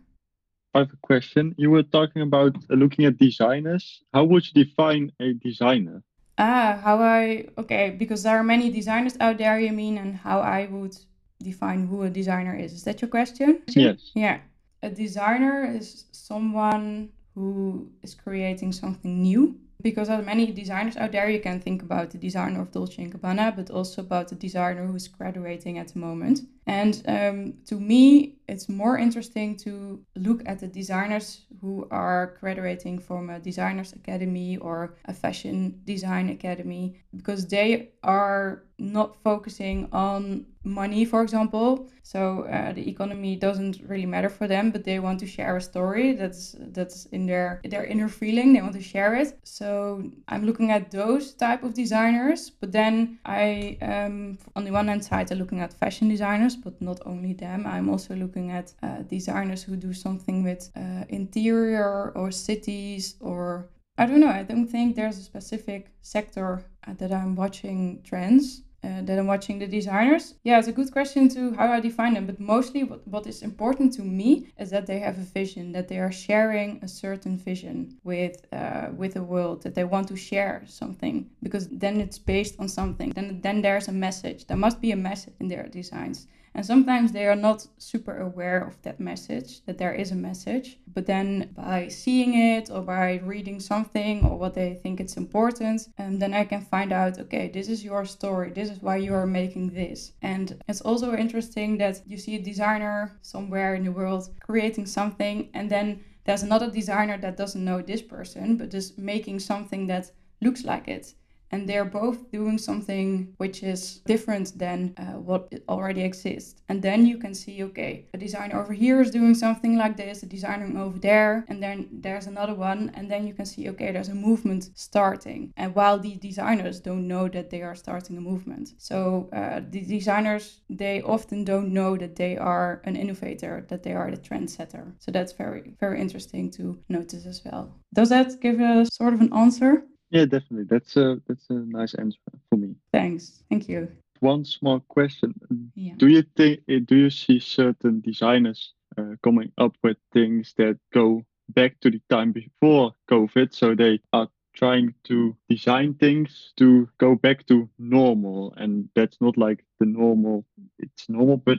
I 0.75 0.79
have 0.79 0.91
a 0.91 0.97
question. 1.03 1.53
You 1.55 1.69
were 1.69 1.83
talking 1.83 2.23
about 2.23 2.55
uh, 2.55 2.73
looking 2.73 3.05
at 3.05 3.19
designers. 3.19 4.01
How 4.11 4.23
would 4.23 4.43
you 4.47 4.65
define 4.65 5.11
a 5.19 5.33
designer? 5.33 6.01
Ah, 6.37 6.79
how 6.83 6.99
I 6.99 7.47
okay 7.57 7.91
because 7.91 8.23
there 8.23 8.37
are 8.37 8.43
many 8.43 8.71
designers 8.71 9.15
out 9.19 9.37
there. 9.37 9.59
You 9.59 9.71
mean, 9.71 9.97
and 9.97 10.15
how 10.15 10.39
I 10.39 10.65
would 10.65 10.97
define 11.41 11.87
who 11.87 12.03
a 12.03 12.09
designer 12.09 12.55
is? 12.55 12.73
Is 12.73 12.83
that 12.83 13.01
your 13.01 13.09
question? 13.09 13.61
Yes. 13.67 14.11
Yeah, 14.15 14.39
a 14.81 14.89
designer 14.89 15.65
is 15.65 16.05
someone 16.11 17.09
who 17.35 17.89
is 18.01 18.15
creating 18.15 18.71
something 18.71 19.21
new 19.21 19.59
because 19.81 20.07
there 20.07 20.17
are 20.17 20.23
many 20.23 20.51
designers 20.51 20.97
out 20.97 21.11
there. 21.11 21.29
You 21.29 21.41
can 21.41 21.59
think 21.59 21.81
about 21.83 22.11
the 22.11 22.17
designer 22.17 22.61
of 22.61 22.71
Dolce 22.71 23.05
& 23.07 23.11
Gabbana, 23.11 23.55
but 23.55 23.69
also 23.69 24.01
about 24.01 24.29
the 24.29 24.35
designer 24.35 24.87
who's 24.87 25.07
graduating 25.07 25.77
at 25.77 25.89
the 25.89 25.99
moment. 25.99 26.41
And 26.65 27.01
um, 27.07 27.53
to 27.65 27.79
me, 27.79 28.35
it's 28.47 28.69
more 28.69 28.97
interesting 28.97 29.55
to 29.57 30.03
look 30.15 30.43
at 30.45 30.59
the 30.59 30.67
designers 30.67 31.45
who 31.61 31.87
are 31.91 32.37
graduating 32.39 32.99
from 32.99 33.29
a 33.29 33.39
designers 33.39 33.93
academy 33.93 34.57
or 34.57 34.95
a 35.05 35.13
fashion 35.13 35.81
design 35.85 36.29
academy 36.29 37.01
because 37.15 37.47
they 37.47 37.89
are 38.03 38.63
not 38.79 39.15
focusing 39.23 39.87
on 39.93 40.45
money 40.65 41.05
for 41.05 41.21
example. 41.21 41.89
So 42.03 42.43
uh, 42.43 42.73
the 42.73 42.87
economy 42.89 43.35
doesn't 43.37 43.79
really 43.87 44.05
matter 44.05 44.29
for 44.29 44.47
them 44.47 44.71
but 44.71 44.83
they 44.83 44.99
want 44.99 45.19
to 45.21 45.27
share 45.27 45.55
a 45.55 45.61
story 45.61 46.13
that's 46.13 46.55
that's 46.59 47.05
in 47.07 47.25
their 47.25 47.61
their 47.63 47.85
inner 47.85 48.09
feeling. 48.09 48.53
They 48.53 48.61
want 48.61 48.73
to 48.73 48.81
share 48.81 49.15
it. 49.15 49.39
So 49.43 50.03
i'm 50.27 50.45
looking 50.45 50.71
at 50.71 50.91
those 50.91 51.33
type 51.33 51.63
of 51.63 51.73
designers 51.73 52.49
but 52.49 52.71
then 52.71 53.19
i 53.25 53.77
um, 53.81 54.37
on 54.55 54.63
the 54.63 54.71
one 54.71 54.87
hand 54.87 55.03
side 55.03 55.31
i'm 55.31 55.37
looking 55.37 55.59
at 55.59 55.73
fashion 55.73 56.07
designers 56.09 56.52
but 56.55 56.81
not 56.81 56.99
only 57.05 57.33
them 57.33 57.65
i'm 57.65 57.89
also 57.89 58.15
looking 58.15 58.51
at 58.51 58.73
uh, 58.81 59.01
designers 59.03 59.63
who 59.63 59.75
do 59.75 59.93
something 59.93 60.43
with 60.43 60.71
uh, 60.75 61.03
interior 61.09 62.11
or 62.15 62.31
cities 62.31 63.15
or 63.19 63.69
I 63.95 64.07
don't 64.07 64.21
know. 64.21 64.29
I 64.29 64.41
don't 64.41 64.65
think 64.65 64.95
there's 64.95 65.19
a 65.19 65.21
specific 65.21 65.91
sector 66.01 66.65
uh, 66.87 66.93
that 66.95 67.11
I'm 67.11 67.35
watching 67.35 68.01
trends 68.03 68.63
uh, 68.83 69.01
that 69.01 69.17
I'm 69.17 69.27
watching 69.27 69.59
the 69.59 69.67
designers? 69.67 70.35
Yeah, 70.43 70.59
it's 70.59 70.67
a 70.67 70.73
good 70.73 70.91
question 70.91 71.29
to 71.29 71.53
how 71.53 71.71
I 71.71 71.79
define 71.79 72.15
them. 72.15 72.25
But 72.25 72.39
mostly, 72.39 72.83
what, 72.83 73.07
what 73.07 73.25
is 73.27 73.41
important 73.41 73.93
to 73.93 74.01
me 74.01 74.51
is 74.59 74.71
that 74.71 74.87
they 74.87 74.99
have 74.99 75.17
a 75.17 75.21
vision, 75.21 75.71
that 75.71 75.87
they 75.87 75.99
are 75.99 76.11
sharing 76.11 76.79
a 76.83 76.87
certain 76.87 77.37
vision 77.37 77.97
with 78.03 78.45
uh, 78.51 78.89
with 78.97 79.13
the 79.13 79.23
world, 79.23 79.63
that 79.63 79.75
they 79.75 79.85
want 79.85 80.09
to 80.09 80.17
share 80.17 80.63
something 80.67 81.29
because 81.41 81.69
then 81.69 82.01
it's 82.01 82.19
based 82.19 82.55
on 82.59 82.67
something. 82.67 83.11
Then 83.11 83.39
then 83.41 83.61
there's 83.61 83.87
a 83.87 83.93
message. 83.93 84.47
There 84.47 84.57
must 84.57 84.81
be 84.81 84.91
a 84.91 84.97
message 84.97 85.35
in 85.39 85.47
their 85.47 85.67
designs. 85.69 86.27
And 86.55 86.65
sometimes 86.65 87.11
they 87.11 87.25
are 87.27 87.35
not 87.35 87.67
super 87.77 88.17
aware 88.17 88.61
of 88.67 88.81
that 88.83 88.99
message, 88.99 89.65
that 89.65 89.77
there 89.77 89.93
is 89.93 90.11
a 90.11 90.15
message. 90.15 90.79
But 90.93 91.07
then 91.07 91.49
by 91.55 91.87
seeing 91.87 92.33
it 92.35 92.69
or 92.69 92.81
by 92.81 93.21
reading 93.23 93.59
something 93.59 94.23
or 94.23 94.37
what 94.37 94.53
they 94.53 94.75
think 94.75 94.99
it's 94.99 95.17
important, 95.17 95.89
and 95.97 96.13
um, 96.13 96.19
then 96.19 96.33
I 96.33 96.45
can 96.45 96.61
find 96.61 96.91
out, 96.91 97.19
okay, 97.19 97.49
this 97.49 97.69
is 97.69 97.83
your 97.83 98.05
story. 98.05 98.51
This 98.51 98.69
is 98.69 98.81
why 98.81 98.97
you 98.97 99.13
are 99.15 99.25
making 99.25 99.71
this. 99.71 100.13
And 100.21 100.61
it's 100.67 100.81
also 100.81 101.15
interesting 101.15 101.77
that 101.79 102.01
you 102.05 102.17
see 102.17 102.35
a 102.35 102.41
designer 102.41 103.11
somewhere 103.21 103.75
in 103.75 103.83
the 103.83 103.91
world 103.91 104.29
creating 104.39 104.85
something 104.85 105.49
and 105.53 105.69
then 105.69 106.03
there's 106.25 106.43
another 106.43 106.69
designer 106.69 107.17
that 107.17 107.37
doesn't 107.37 107.63
know 107.63 107.81
this 107.81 108.01
person 108.01 108.57
but 108.57 108.73
is 108.73 108.97
making 108.97 109.39
something 109.39 109.87
that 109.87 110.11
looks 110.41 110.63
like 110.63 110.87
it 110.87 111.13
and 111.53 111.69
they're 111.69 111.85
both 112.01 112.31
doing 112.31 112.57
something 112.57 113.31
which 113.37 113.61
is 113.61 114.01
different 114.13 114.57
than 114.57 114.79
uh, 114.97 115.19
what 115.29 115.53
already 115.69 116.03
exists. 116.03 116.61
And 116.67 116.81
then 116.81 117.05
you 117.05 117.17
can 117.19 117.35
see, 117.35 117.63
okay, 117.63 118.07
a 118.15 118.17
designer 118.17 118.59
over 118.59 118.73
here 118.73 118.99
is 119.01 119.11
doing 119.11 119.35
something 119.35 119.77
like 119.77 119.95
this, 119.95 120.23
a 120.23 120.25
designer 120.25 120.67
over 120.85 120.97
there, 120.97 121.45
and 121.49 121.61
then 121.61 121.77
there's 121.91 122.25
another 122.25 122.55
one, 122.55 122.91
and 122.95 123.09
then 123.09 123.27
you 123.27 123.35
can 123.35 123.45
see, 123.45 123.69
okay, 123.69 123.91
there's 123.91 124.09
a 124.09 124.15
movement 124.29 124.71
starting. 124.73 125.53
And 125.55 125.75
while 125.75 125.99
the 125.99 126.15
designers 126.15 126.79
don't 126.79 127.07
know 127.07 127.27
that 127.29 127.51
they 127.51 127.61
are 127.61 127.75
starting 127.75 128.17
a 128.17 128.21
movement, 128.21 128.73
so 128.79 129.29
uh, 129.31 129.61
the 129.69 129.81
designers 129.81 130.61
they 130.69 131.03
often 131.03 131.43
don't 131.43 131.71
know 131.71 131.95
that 131.97 132.15
they 132.15 132.35
are 132.35 132.81
an 132.85 132.95
innovator, 132.95 133.65
that 133.69 133.83
they 133.83 133.93
are 133.93 134.09
the 134.09 134.17
trendsetter. 134.17 134.93
So 134.99 135.11
that's 135.11 135.33
very 135.33 135.75
very 135.79 136.01
interesting 136.01 136.49
to 136.57 136.79
notice 136.89 137.25
as 137.27 137.41
well. 137.45 137.63
Does 137.93 138.09
that 138.09 138.41
give 138.41 138.59
a 138.59 138.85
sort 138.85 139.13
of 139.13 139.21
an 139.21 139.31
answer? 139.33 139.83
Yeah, 140.13 140.25
definitely. 140.25 140.65
That's 140.69 140.95
a 140.95 141.19
that's 141.27 141.49
a 141.49 141.53
nice 141.53 141.95
answer 141.95 142.19
for 142.49 142.57
me. 142.57 142.75
Thanks. 142.91 143.43
Thank 143.49 143.67
you. 143.67 143.89
One 144.19 144.45
small 144.45 144.79
question. 144.81 145.33
Yeah. 145.73 145.95
Do 145.97 146.07
you 146.07 146.23
think 146.37 146.59
eh, 146.69 146.81
do 146.85 146.95
you 146.95 147.09
see 147.09 147.39
certain 147.39 147.99
designers 147.99 148.73
uh, 148.95 149.15
coming 149.23 149.51
up 149.57 149.75
with 149.81 149.97
things 150.13 150.53
that 150.57 150.77
go 150.93 151.25
back 151.49 151.79
to 151.79 151.89
the 151.89 151.99
time 152.11 152.31
before 152.31 152.93
COVID? 153.09 153.55
So 153.55 153.73
they 153.73 154.01
are 154.13 154.27
trying 154.53 154.93
to 155.05 155.35
design 155.49 155.95
things 155.95 156.53
to 156.57 156.87
go 156.99 157.15
back 157.15 157.47
to 157.47 157.67
normal, 157.79 158.53
and 158.55 158.89
that's 158.93 159.19
not 159.19 159.35
like 159.35 159.65
the 159.79 159.87
normal. 159.87 160.45
It's 160.77 161.09
normal, 161.09 161.37
but 161.37 161.57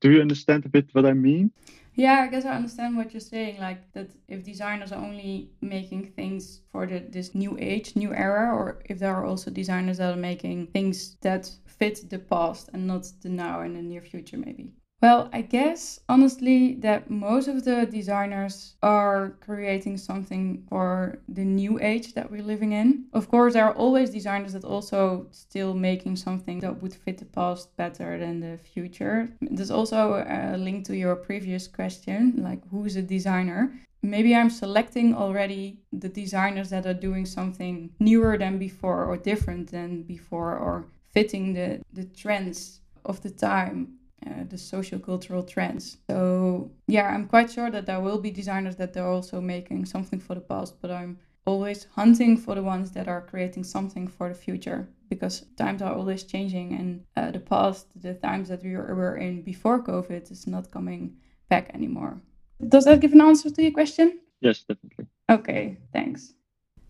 do 0.00 0.10
you 0.12 0.20
understand 0.20 0.66
a 0.66 0.68
bit 0.68 0.90
what 0.92 1.06
I 1.06 1.14
mean? 1.14 1.52
Yeah, 1.96 2.22
I 2.22 2.26
guess 2.26 2.44
I 2.44 2.56
understand 2.56 2.96
what 2.96 3.12
you're 3.12 3.20
saying. 3.20 3.60
Like 3.60 3.92
that, 3.92 4.10
if 4.26 4.42
designers 4.42 4.90
are 4.90 5.04
only 5.04 5.50
making 5.60 6.12
things 6.16 6.60
for 6.72 6.86
the 6.86 6.98
this 6.98 7.34
new 7.34 7.56
age, 7.60 7.94
new 7.94 8.12
era, 8.12 8.52
or 8.52 8.82
if 8.86 8.98
there 8.98 9.14
are 9.14 9.24
also 9.24 9.50
designers 9.50 9.98
that 9.98 10.12
are 10.12 10.16
making 10.16 10.68
things 10.68 11.16
that 11.22 11.48
fit 11.66 12.10
the 12.10 12.18
past 12.18 12.70
and 12.72 12.86
not 12.86 13.06
the 13.22 13.28
now 13.28 13.60
and 13.60 13.76
the 13.76 13.82
near 13.82 14.02
future, 14.02 14.36
maybe. 14.36 14.72
Well, 15.04 15.28
I 15.34 15.42
guess 15.42 16.00
honestly 16.08 16.76
that 16.76 17.10
most 17.10 17.46
of 17.46 17.62
the 17.62 17.84
designers 17.84 18.76
are 18.82 19.36
creating 19.40 19.98
something 19.98 20.64
for 20.70 21.18
the 21.28 21.44
new 21.44 21.78
age 21.78 22.14
that 22.14 22.30
we're 22.30 22.48
living 22.54 22.72
in. 22.72 23.04
Of 23.12 23.28
course, 23.28 23.52
there 23.52 23.66
are 23.66 23.74
always 23.74 24.08
designers 24.08 24.54
that 24.54 24.64
also 24.64 25.26
still 25.30 25.74
making 25.74 26.16
something 26.16 26.58
that 26.60 26.80
would 26.80 26.94
fit 26.94 27.18
the 27.18 27.26
past 27.26 27.76
better 27.76 28.18
than 28.18 28.40
the 28.40 28.56
future. 28.56 29.28
There's 29.42 29.70
also 29.70 30.24
a 30.26 30.56
link 30.56 30.86
to 30.86 30.96
your 30.96 31.16
previous 31.16 31.68
question, 31.68 32.36
like 32.38 32.66
who's 32.70 32.96
a 32.96 33.02
designer? 33.02 33.78
Maybe 34.00 34.34
I'm 34.34 34.48
selecting 34.48 35.14
already 35.14 35.80
the 35.92 36.08
designers 36.08 36.70
that 36.70 36.86
are 36.86 36.94
doing 37.08 37.26
something 37.26 37.90
newer 38.00 38.38
than 38.38 38.56
before 38.56 39.04
or 39.04 39.18
different 39.18 39.70
than 39.70 40.04
before 40.04 40.56
or 40.56 40.86
fitting 41.12 41.52
the, 41.52 41.82
the 41.92 42.04
trends 42.04 42.80
of 43.04 43.20
the 43.20 43.28
time 43.28 43.98
uh, 44.26 44.44
the 44.48 44.58
social 44.58 44.98
cultural 44.98 45.42
trends. 45.42 45.98
So 46.08 46.70
yeah, 46.86 47.08
I'm 47.08 47.26
quite 47.26 47.50
sure 47.50 47.70
that 47.70 47.86
there 47.86 48.00
will 48.00 48.18
be 48.18 48.30
designers 48.30 48.76
that 48.76 48.92
they're 48.92 49.06
also 49.06 49.40
making 49.40 49.86
something 49.86 50.20
for 50.20 50.34
the 50.34 50.40
past, 50.40 50.80
but 50.80 50.90
I'm 50.90 51.18
always 51.46 51.86
hunting 51.94 52.36
for 52.36 52.54
the 52.54 52.62
ones 52.62 52.92
that 52.92 53.08
are 53.08 53.20
creating 53.20 53.64
something 53.64 54.08
for 54.08 54.28
the 54.28 54.34
future 54.34 54.88
because 55.08 55.46
times 55.56 55.82
are 55.82 55.94
always 55.94 56.22
changing 56.24 56.72
and 56.72 57.04
uh, 57.16 57.30
the 57.30 57.40
past, 57.40 57.86
the 58.00 58.14
times 58.14 58.48
that 58.48 58.62
we 58.62 58.74
were 58.76 59.16
in 59.16 59.42
before 59.42 59.82
COVID 59.82 60.30
is 60.30 60.46
not 60.46 60.70
coming 60.70 61.16
back 61.48 61.70
anymore. 61.74 62.20
Does 62.68 62.84
that 62.86 63.00
give 63.00 63.12
an 63.12 63.20
answer 63.20 63.50
to 63.50 63.62
your 63.62 63.72
question? 63.72 64.20
Yes, 64.40 64.64
definitely. 64.64 65.06
Okay, 65.30 65.76
thanks. 65.92 66.34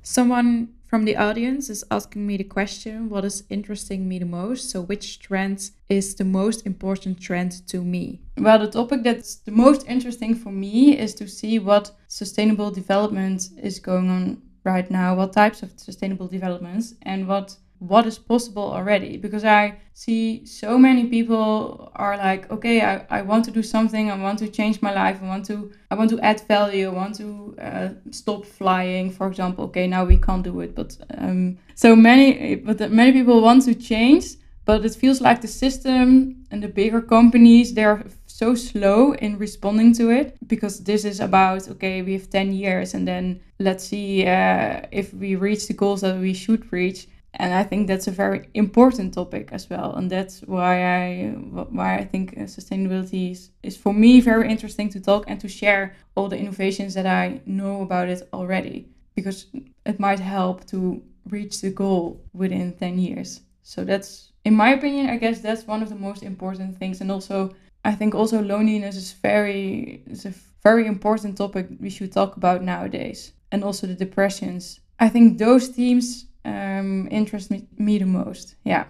Someone 0.03 0.75
from 0.95 1.07
the 1.07 1.17
audience 1.17 1.71
is 1.71 1.83
asking 1.91 2.25
me 2.25 2.37
the 2.37 2.45
question 2.45 3.09
what 3.09 3.25
is 3.25 3.43
interesting 3.51 4.09
me 4.09 4.21
the 4.21 4.25
most? 4.25 4.71
So, 4.71 4.81
which 4.81 5.19
trend 5.19 5.73
is 5.89 6.15
the 6.15 6.25
most 6.25 6.65
important 6.65 7.21
trend 7.21 7.67
to 7.67 7.83
me? 7.83 8.21
Well, 8.39 8.61
the 8.61 8.71
topic 8.71 9.03
that's 9.03 9.35
the 9.35 9.51
most 9.51 9.85
interesting 9.89 10.37
for 10.37 10.53
me 10.53 10.97
is 10.97 11.13
to 11.17 11.27
see 11.27 11.59
what 11.59 11.91
sustainable 12.07 12.71
development 12.71 13.49
is 13.61 13.81
going 13.81 14.09
on 14.09 14.41
right 14.63 14.89
now, 14.89 15.17
what 15.17 15.33
types 15.33 15.65
of 15.65 15.73
sustainable 15.77 16.29
developments, 16.29 16.95
and 17.03 17.27
what 17.27 17.57
what 17.89 18.07
is 18.07 18.19
possible 18.19 18.73
already. 18.73 19.17
Because 19.17 19.45
i 19.45 19.77
see 19.97 20.45
so 20.45 20.77
many 20.77 21.05
people 21.07 21.93
are 21.95 22.17
like 22.17 22.51
okay 22.51 22.81
I, 22.83 23.07
I 23.19 23.23
want 23.23 23.45
to 23.45 23.53
do 23.53 23.63
something 23.63 24.11
i 24.11 24.17
want 24.19 24.41
to 24.41 24.49
change 24.49 24.83
my 24.83 24.93
life 24.93 25.21
i 25.23 25.27
want 25.27 25.45
to 25.47 25.71
i 25.89 25.95
want 25.95 26.11
to 26.11 26.19
add 26.19 26.41
value 26.49 26.89
i 26.89 26.93
want 26.93 27.15
to 27.19 27.57
uh, 27.63 27.89
stop 28.11 28.45
flying 28.45 29.13
for 29.13 29.29
example. 29.29 29.67
Okay 29.67 29.87
now 29.87 30.05
we 30.05 30.17
can't 30.17 30.43
do 30.43 30.61
it 30.61 30.75
but 30.75 30.97
um, 31.17 31.59
so 31.77 31.95
many 31.95 32.57
but 32.57 32.91
many 32.91 33.13
people 33.13 33.41
want 33.41 33.63
to 33.65 33.75
change 33.75 34.27
But 34.65 34.85
it 34.85 34.95
feels 34.95 35.21
like 35.21 35.43
the 35.43 35.49
system 35.49 36.47
and 36.51 36.63
the 36.63 36.69
bigger 36.69 37.03
companies, 37.03 37.75
they're 37.75 38.03
so 38.27 38.55
slow 38.55 39.13
in 39.13 39.37
responding 39.39 39.93
to 39.95 40.11
it. 40.11 40.37
Because 40.47 40.81
this 40.85 41.05
is 41.05 41.21
about, 41.21 41.69
okay, 41.69 42.01
we 42.01 42.15
have 42.15 42.31
10 42.31 42.53
years 42.53 42.95
and 42.95 43.07
then 43.07 43.41
let's 43.59 43.85
see 43.85 44.27
uh, 44.27 44.81
if 44.91 45.13
we 45.13 45.37
reach 45.37 45.69
the 45.69 45.75
goals 45.75 46.01
that 46.01 46.19
we 46.19 46.33
should 46.33 46.73
reach. 46.73 47.09
And 47.37 47.53
I 47.53 47.65
think 47.65 47.89
that's 47.89 48.07
a 48.07 48.13
very 48.13 48.49
important 48.55 49.15
topic 49.15 49.49
as 49.53 49.69
well. 49.69 49.95
And 49.95 50.11
that's 50.11 50.41
why 50.43 50.85
I 50.85 51.31
why 51.79 51.97
I 51.97 52.05
think 52.05 52.35
uh, 52.37 52.43
sustainability 52.43 53.33
is, 53.33 53.51
is 53.63 53.77
for 53.77 53.93
me 53.93 54.21
very 54.21 54.49
interesting 54.49 54.89
to 54.91 55.01
talk 55.01 55.25
and 55.27 55.41
to 55.41 55.49
share 55.49 55.95
all 56.15 56.29
the 56.29 56.39
innovations 56.39 56.95
that 56.95 57.07
I 57.07 57.41
know 57.47 57.83
about 57.83 58.09
it 58.09 58.29
already 58.33 58.89
because 59.15 59.47
it 59.85 59.99
might 59.99 60.21
help 60.21 60.67
to 60.67 61.03
reach 61.29 61.61
the 61.61 61.71
goal 61.71 62.21
within 62.33 62.73
10 62.73 62.99
years. 62.99 63.41
So 63.63 63.85
that's 63.85 64.33
in 64.45 64.55
my 64.55 64.71
opinion, 64.71 65.09
I 65.09 65.17
guess 65.17 65.41
that's 65.41 65.67
one 65.67 65.83
of 65.83 65.89
the 65.89 65.95
most 65.95 66.23
important 66.23 66.77
things. 66.77 67.01
And 67.01 67.11
also, 67.11 67.55
I 67.85 67.95
think 67.95 68.15
also 68.15 68.43
loneliness 68.43 68.97
is 68.97 69.13
very 69.13 70.05
is 70.07 70.25
a 70.27 70.35
very 70.63 70.87
important 70.87 71.37
topic 71.37 71.67
we 71.81 71.91
should 71.91 72.13
talk 72.13 72.37
about 72.37 72.63
nowadays. 72.63 73.33
And 73.51 73.65
also 73.65 73.87
the 73.87 73.95
depressions. 73.95 74.81
I 74.99 75.09
think 75.09 75.39
those 75.39 75.69
themes 75.69 76.27
um, 76.45 77.09
interest 77.11 77.51
me, 77.51 77.67
me 77.77 77.99
the 77.99 78.07
most. 78.07 78.57
Yeah. 78.65 78.85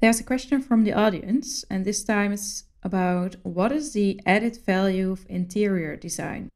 There's 0.00 0.20
a 0.20 0.24
question 0.24 0.60
from 0.60 0.84
the 0.84 0.92
audience, 0.92 1.64
and 1.70 1.84
this 1.84 2.02
time 2.04 2.32
it's 2.32 2.64
about 2.82 3.36
what 3.42 3.72
is 3.72 3.92
the 3.92 4.20
added 4.26 4.58
value 4.66 5.12
of 5.12 5.26
interior 5.28 5.96
design? 5.96 6.48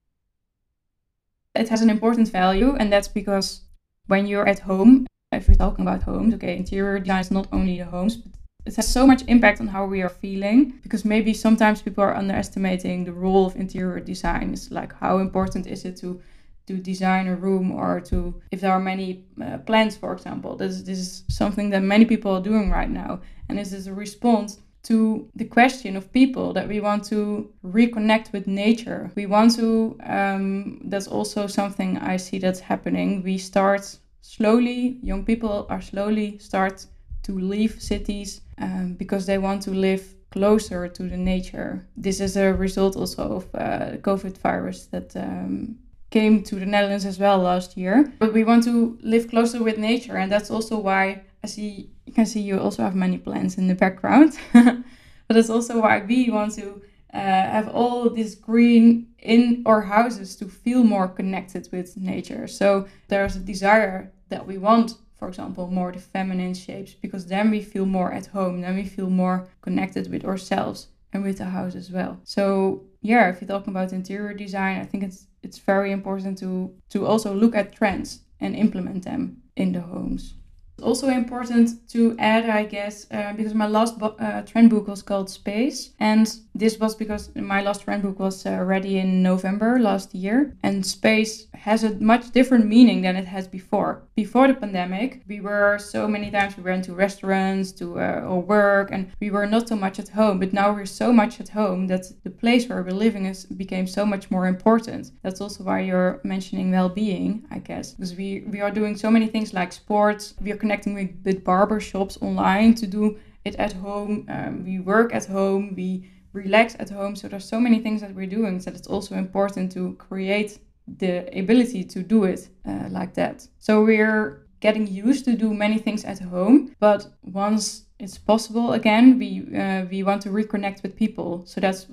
It 1.54 1.68
has 1.68 1.80
an 1.80 1.90
important 1.90 2.28
value, 2.28 2.74
and 2.74 2.92
that's 2.92 3.08
because 3.08 3.62
when 4.06 4.26
you're 4.26 4.48
at 4.48 4.60
home, 4.60 5.06
if 5.32 5.48
we're 5.48 5.54
talking 5.54 5.86
about 5.86 6.02
homes, 6.02 6.34
okay, 6.34 6.56
interior 6.56 6.98
design 6.98 7.20
is 7.20 7.30
not 7.30 7.48
only 7.52 7.78
the 7.78 7.86
homes, 7.86 8.16
but 8.16 8.32
it 8.66 8.76
has 8.76 8.88
so 8.88 9.06
much 9.06 9.22
impact 9.28 9.60
on 9.60 9.68
how 9.68 9.86
we 9.86 10.02
are 10.02 10.08
feeling 10.08 10.74
because 10.82 11.04
maybe 11.04 11.32
sometimes 11.32 11.82
people 11.82 12.02
are 12.02 12.16
underestimating 12.16 13.04
the 13.04 13.12
role 13.12 13.46
of 13.46 13.56
interior 13.56 14.00
design. 14.00 14.52
It's 14.52 14.70
like 14.70 14.92
how 14.94 15.18
important 15.18 15.66
is 15.66 15.84
it 15.84 15.96
to 15.98 16.20
to 16.66 16.76
design 16.76 17.28
a 17.28 17.36
room 17.36 17.70
or 17.70 18.00
to 18.00 18.40
if 18.50 18.60
there 18.60 18.72
are 18.72 18.80
many 18.80 19.24
uh, 19.42 19.58
plants, 19.58 19.96
for 19.96 20.12
example. 20.12 20.56
This 20.56 20.82
this 20.82 20.98
is 20.98 21.24
something 21.28 21.70
that 21.70 21.82
many 21.82 22.04
people 22.04 22.32
are 22.32 22.42
doing 22.42 22.70
right 22.70 22.90
now, 22.90 23.20
and 23.48 23.58
this 23.58 23.72
is 23.72 23.86
a 23.86 23.94
response 23.94 24.58
to 24.84 25.28
the 25.34 25.44
question 25.44 25.96
of 25.96 26.12
people 26.12 26.52
that 26.52 26.68
we 26.68 26.78
want 26.80 27.04
to 27.04 27.52
reconnect 27.64 28.32
with 28.32 28.46
nature. 28.46 29.10
We 29.14 29.26
want 29.26 29.56
to. 29.56 29.96
Um, 30.04 30.80
that's 30.84 31.08
also 31.08 31.46
something 31.46 31.98
I 31.98 32.16
see 32.18 32.38
that's 32.38 32.60
happening. 32.60 33.22
We 33.22 33.38
start 33.38 33.98
slowly, 34.26 34.98
young 35.02 35.24
people 35.24 35.66
are 35.68 35.80
slowly 35.80 36.38
start 36.38 36.86
to 37.22 37.38
leave 37.38 37.80
cities 37.80 38.40
um, 38.58 38.94
because 38.94 39.26
they 39.26 39.38
want 39.38 39.62
to 39.62 39.70
live 39.70 40.14
closer 40.30 40.88
to 40.88 41.02
the 41.02 41.16
nature. 41.16 41.86
This 41.96 42.20
is 42.20 42.36
a 42.36 42.52
result 42.52 42.96
also 42.96 43.22
of 43.36 43.44
uh, 43.54 43.96
COVID 44.02 44.36
virus 44.38 44.86
that 44.86 45.16
um, 45.16 45.76
came 46.10 46.42
to 46.44 46.56
the 46.56 46.66
Netherlands 46.66 47.04
as 47.04 47.18
well 47.18 47.38
last 47.38 47.76
year. 47.76 48.12
But 48.18 48.32
we 48.32 48.44
want 48.44 48.64
to 48.64 48.98
live 49.02 49.28
closer 49.28 49.62
with 49.62 49.78
nature, 49.78 50.16
and 50.16 50.30
that's 50.30 50.50
also 50.50 50.78
why 50.78 51.22
I 51.42 51.46
see 51.46 51.90
you 52.06 52.12
can 52.12 52.26
see 52.26 52.40
you 52.40 52.58
also 52.58 52.82
have 52.82 52.94
many 52.94 53.18
plants 53.18 53.58
in 53.58 53.66
the 53.68 53.74
background. 53.74 54.38
but 54.52 54.84
that's 55.28 55.50
also 55.50 55.80
why 55.80 56.04
we 56.06 56.30
want 56.30 56.54
to 56.54 56.82
uh, 57.12 57.18
have 57.18 57.68
all 57.68 58.08
this 58.08 58.34
green 58.34 59.08
in 59.18 59.62
our 59.66 59.82
houses 59.82 60.36
to 60.36 60.46
feel 60.46 60.84
more 60.84 61.08
connected 61.08 61.68
with 61.72 61.96
nature. 61.96 62.46
So 62.46 62.86
there's 63.08 63.36
a 63.36 63.40
desire 63.40 64.12
that 64.28 64.46
we 64.46 64.58
want, 64.58 64.94
for 65.18 65.28
example, 65.28 65.66
more 65.68 65.90
the 65.92 65.98
feminine 65.98 66.54
shapes, 66.54 66.94
because 66.94 67.26
then 67.26 67.50
we 67.50 67.60
feel 67.62 67.86
more 67.86 68.12
at 68.12 68.26
home, 68.26 68.60
then 68.60 68.76
we 68.76 68.84
feel 68.84 69.10
more 69.10 69.48
connected 69.62 70.10
with 70.10 70.24
ourselves 70.24 70.88
and 71.16 71.24
with 71.24 71.38
the 71.38 71.46
house 71.46 71.74
as 71.74 71.90
well. 71.90 72.20
So 72.24 72.84
yeah, 73.02 73.28
if 73.28 73.40
you're 73.40 73.48
talking 73.48 73.72
about 73.74 73.92
interior 73.92 74.34
design, 74.34 74.80
I 74.80 74.84
think 74.84 75.02
it's 75.02 75.26
it's 75.42 75.58
very 75.58 75.90
important 75.92 76.38
to 76.38 76.72
to 76.90 77.06
also 77.06 77.34
look 77.34 77.54
at 77.56 77.72
trends 77.72 78.20
and 78.40 78.54
implement 78.54 79.04
them 79.04 79.42
in 79.56 79.72
the 79.72 79.80
homes. 79.80 80.34
It's 80.78 80.84
also 80.84 81.08
important 81.08 81.88
to 81.92 82.14
add, 82.18 82.50
I 82.50 82.64
guess, 82.64 83.06
uh, 83.10 83.32
because 83.32 83.54
my 83.54 83.66
last 83.66 83.98
bo- 83.98 84.16
uh, 84.20 84.42
trend 84.42 84.68
book 84.68 84.86
was 84.88 85.02
called 85.02 85.30
Space, 85.30 85.94
and 85.98 86.26
this 86.54 86.78
was 86.78 86.94
because 86.94 87.34
my 87.34 87.62
last 87.62 87.84
trend 87.84 88.02
book 88.02 88.18
was 88.18 88.44
uh, 88.44 88.62
ready 88.62 88.98
in 88.98 89.22
November 89.22 89.78
last 89.78 90.14
year, 90.14 90.52
and 90.62 90.84
space 90.84 91.46
has 91.66 91.82
a 91.82 91.96
much 91.96 92.30
different 92.30 92.64
meaning 92.64 93.02
than 93.02 93.16
it 93.16 93.26
has 93.26 93.48
before. 93.48 94.00
Before 94.14 94.46
the 94.46 94.54
pandemic, 94.54 95.24
we 95.26 95.40
were 95.40 95.78
so 95.78 96.06
many 96.06 96.30
times 96.30 96.56
we 96.56 96.62
went 96.62 96.84
to 96.84 96.94
restaurants, 96.94 97.72
to 97.72 97.98
uh, 97.98 98.30
or 98.30 98.40
work, 98.40 98.90
and 98.92 99.10
we 99.20 99.30
were 99.30 99.48
not 99.48 99.68
so 99.68 99.74
much 99.74 99.98
at 99.98 100.10
home. 100.10 100.38
But 100.38 100.52
now 100.52 100.72
we're 100.72 100.86
so 100.86 101.12
much 101.12 101.40
at 101.40 101.48
home 101.48 101.88
that 101.88 102.04
the 102.22 102.30
place 102.30 102.68
where 102.68 102.84
we're 102.84 103.02
living 103.06 103.26
is 103.26 103.46
became 103.46 103.88
so 103.88 104.06
much 104.06 104.30
more 104.30 104.46
important. 104.46 105.10
That's 105.22 105.40
also 105.40 105.64
why 105.64 105.80
you're 105.80 106.20
mentioning 106.22 106.70
well-being, 106.70 107.44
I 107.50 107.58
guess, 107.58 107.94
because 107.94 108.14
we 108.14 108.44
we 108.52 108.60
are 108.60 108.70
doing 108.70 108.96
so 108.96 109.10
many 109.10 109.26
things 109.26 109.52
like 109.52 109.72
sports. 109.72 110.34
We 110.40 110.52
are 110.52 110.60
connecting 110.62 110.94
with, 110.94 111.10
with 111.24 111.42
barber 111.42 111.80
shops 111.80 112.16
online 112.22 112.74
to 112.76 112.86
do 112.86 113.18
it 113.44 113.56
at 113.56 113.72
home. 113.72 114.12
Um, 114.28 114.64
we 114.64 114.78
work 114.78 115.12
at 115.12 115.26
home. 115.26 115.74
We 115.74 115.88
relax 116.32 116.76
at 116.78 116.90
home. 116.90 117.16
So 117.16 117.26
there's 117.26 117.48
so 117.48 117.58
many 117.58 117.80
things 117.80 118.00
that 118.02 118.14
we're 118.14 118.34
doing 118.38 118.58
that 118.58 118.76
it's 118.76 118.86
also 118.86 119.16
important 119.16 119.72
to 119.72 119.94
create 119.94 120.60
the 120.86 121.26
ability 121.38 121.84
to 121.84 122.02
do 122.02 122.24
it 122.24 122.48
uh, 122.66 122.88
like 122.90 123.14
that. 123.14 123.46
So 123.58 123.84
we're 123.84 124.46
getting 124.60 124.86
used 124.86 125.24
to 125.26 125.36
do 125.36 125.52
many 125.52 125.78
things 125.78 126.04
at 126.04 126.18
home, 126.18 126.74
but 126.80 127.06
once 127.22 127.84
it's 127.98 128.18
possible 128.18 128.72
again, 128.72 129.18
we 129.18 129.28
uh, 129.56 129.86
we 129.90 130.02
want 130.02 130.22
to 130.22 130.30
reconnect 130.30 130.82
with 130.82 130.96
people. 130.96 131.42
So 131.46 131.60
that's, 131.60 131.86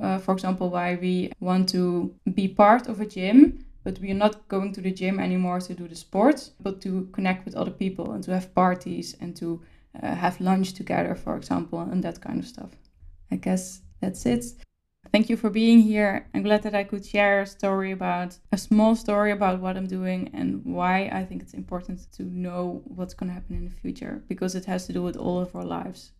uh, 0.00 0.18
for 0.18 0.32
example, 0.32 0.70
why 0.70 0.98
we 1.00 1.32
want 1.40 1.68
to 1.70 2.14
be 2.34 2.48
part 2.48 2.88
of 2.88 3.00
a 3.00 3.06
gym 3.06 3.64
but 3.88 4.00
we 4.00 4.10
are 4.10 4.14
not 4.26 4.46
going 4.48 4.70
to 4.70 4.82
the 4.82 4.90
gym 4.90 5.18
anymore 5.18 5.60
to 5.60 5.72
do 5.72 5.88
the 5.88 5.94
sports, 5.94 6.50
but 6.60 6.78
to 6.82 7.08
connect 7.12 7.46
with 7.46 7.54
other 7.54 7.70
people 7.70 8.12
and 8.12 8.22
to 8.24 8.32
have 8.32 8.54
parties 8.54 9.16
and 9.18 9.34
to 9.34 9.62
uh, 10.02 10.14
have 10.14 10.38
lunch 10.42 10.74
together, 10.74 11.14
for 11.14 11.36
example, 11.36 11.80
and 11.80 12.04
that 12.04 12.20
kind 12.20 12.38
of 12.38 12.46
stuff. 12.46 12.70
I 13.30 13.36
guess 13.36 13.80
that's 14.00 14.26
it. 14.26 14.44
Thank 15.12 15.30
you 15.30 15.36
for 15.36 15.48
being 15.50 15.80
here. 15.80 16.28
I'm 16.34 16.42
glad 16.42 16.62
that 16.64 16.74
I 16.74 16.84
could 16.84 17.04
share 17.04 17.42
a 17.42 17.46
story 17.46 17.92
about 17.92 18.38
a 18.52 18.58
small 18.58 18.94
story 18.94 19.32
about 19.32 19.60
what 19.60 19.76
I'm 19.76 19.86
doing 19.86 20.30
and 20.34 20.64
why 20.64 21.08
I 21.12 21.24
think 21.24 21.42
it's 21.42 21.54
important 21.54 22.12
to 22.12 22.22
know 22.24 22.82
what's 22.84 23.14
going 23.14 23.28
to 23.28 23.34
happen 23.34 23.56
in 23.56 23.64
the 23.64 23.70
future 23.70 24.22
because 24.28 24.54
it 24.54 24.66
has 24.66 24.86
to 24.86 24.92
do 24.92 25.02
with 25.02 25.16
all 25.16 25.40
of 25.40 25.54
our 25.56 25.64
lives. 25.64 26.12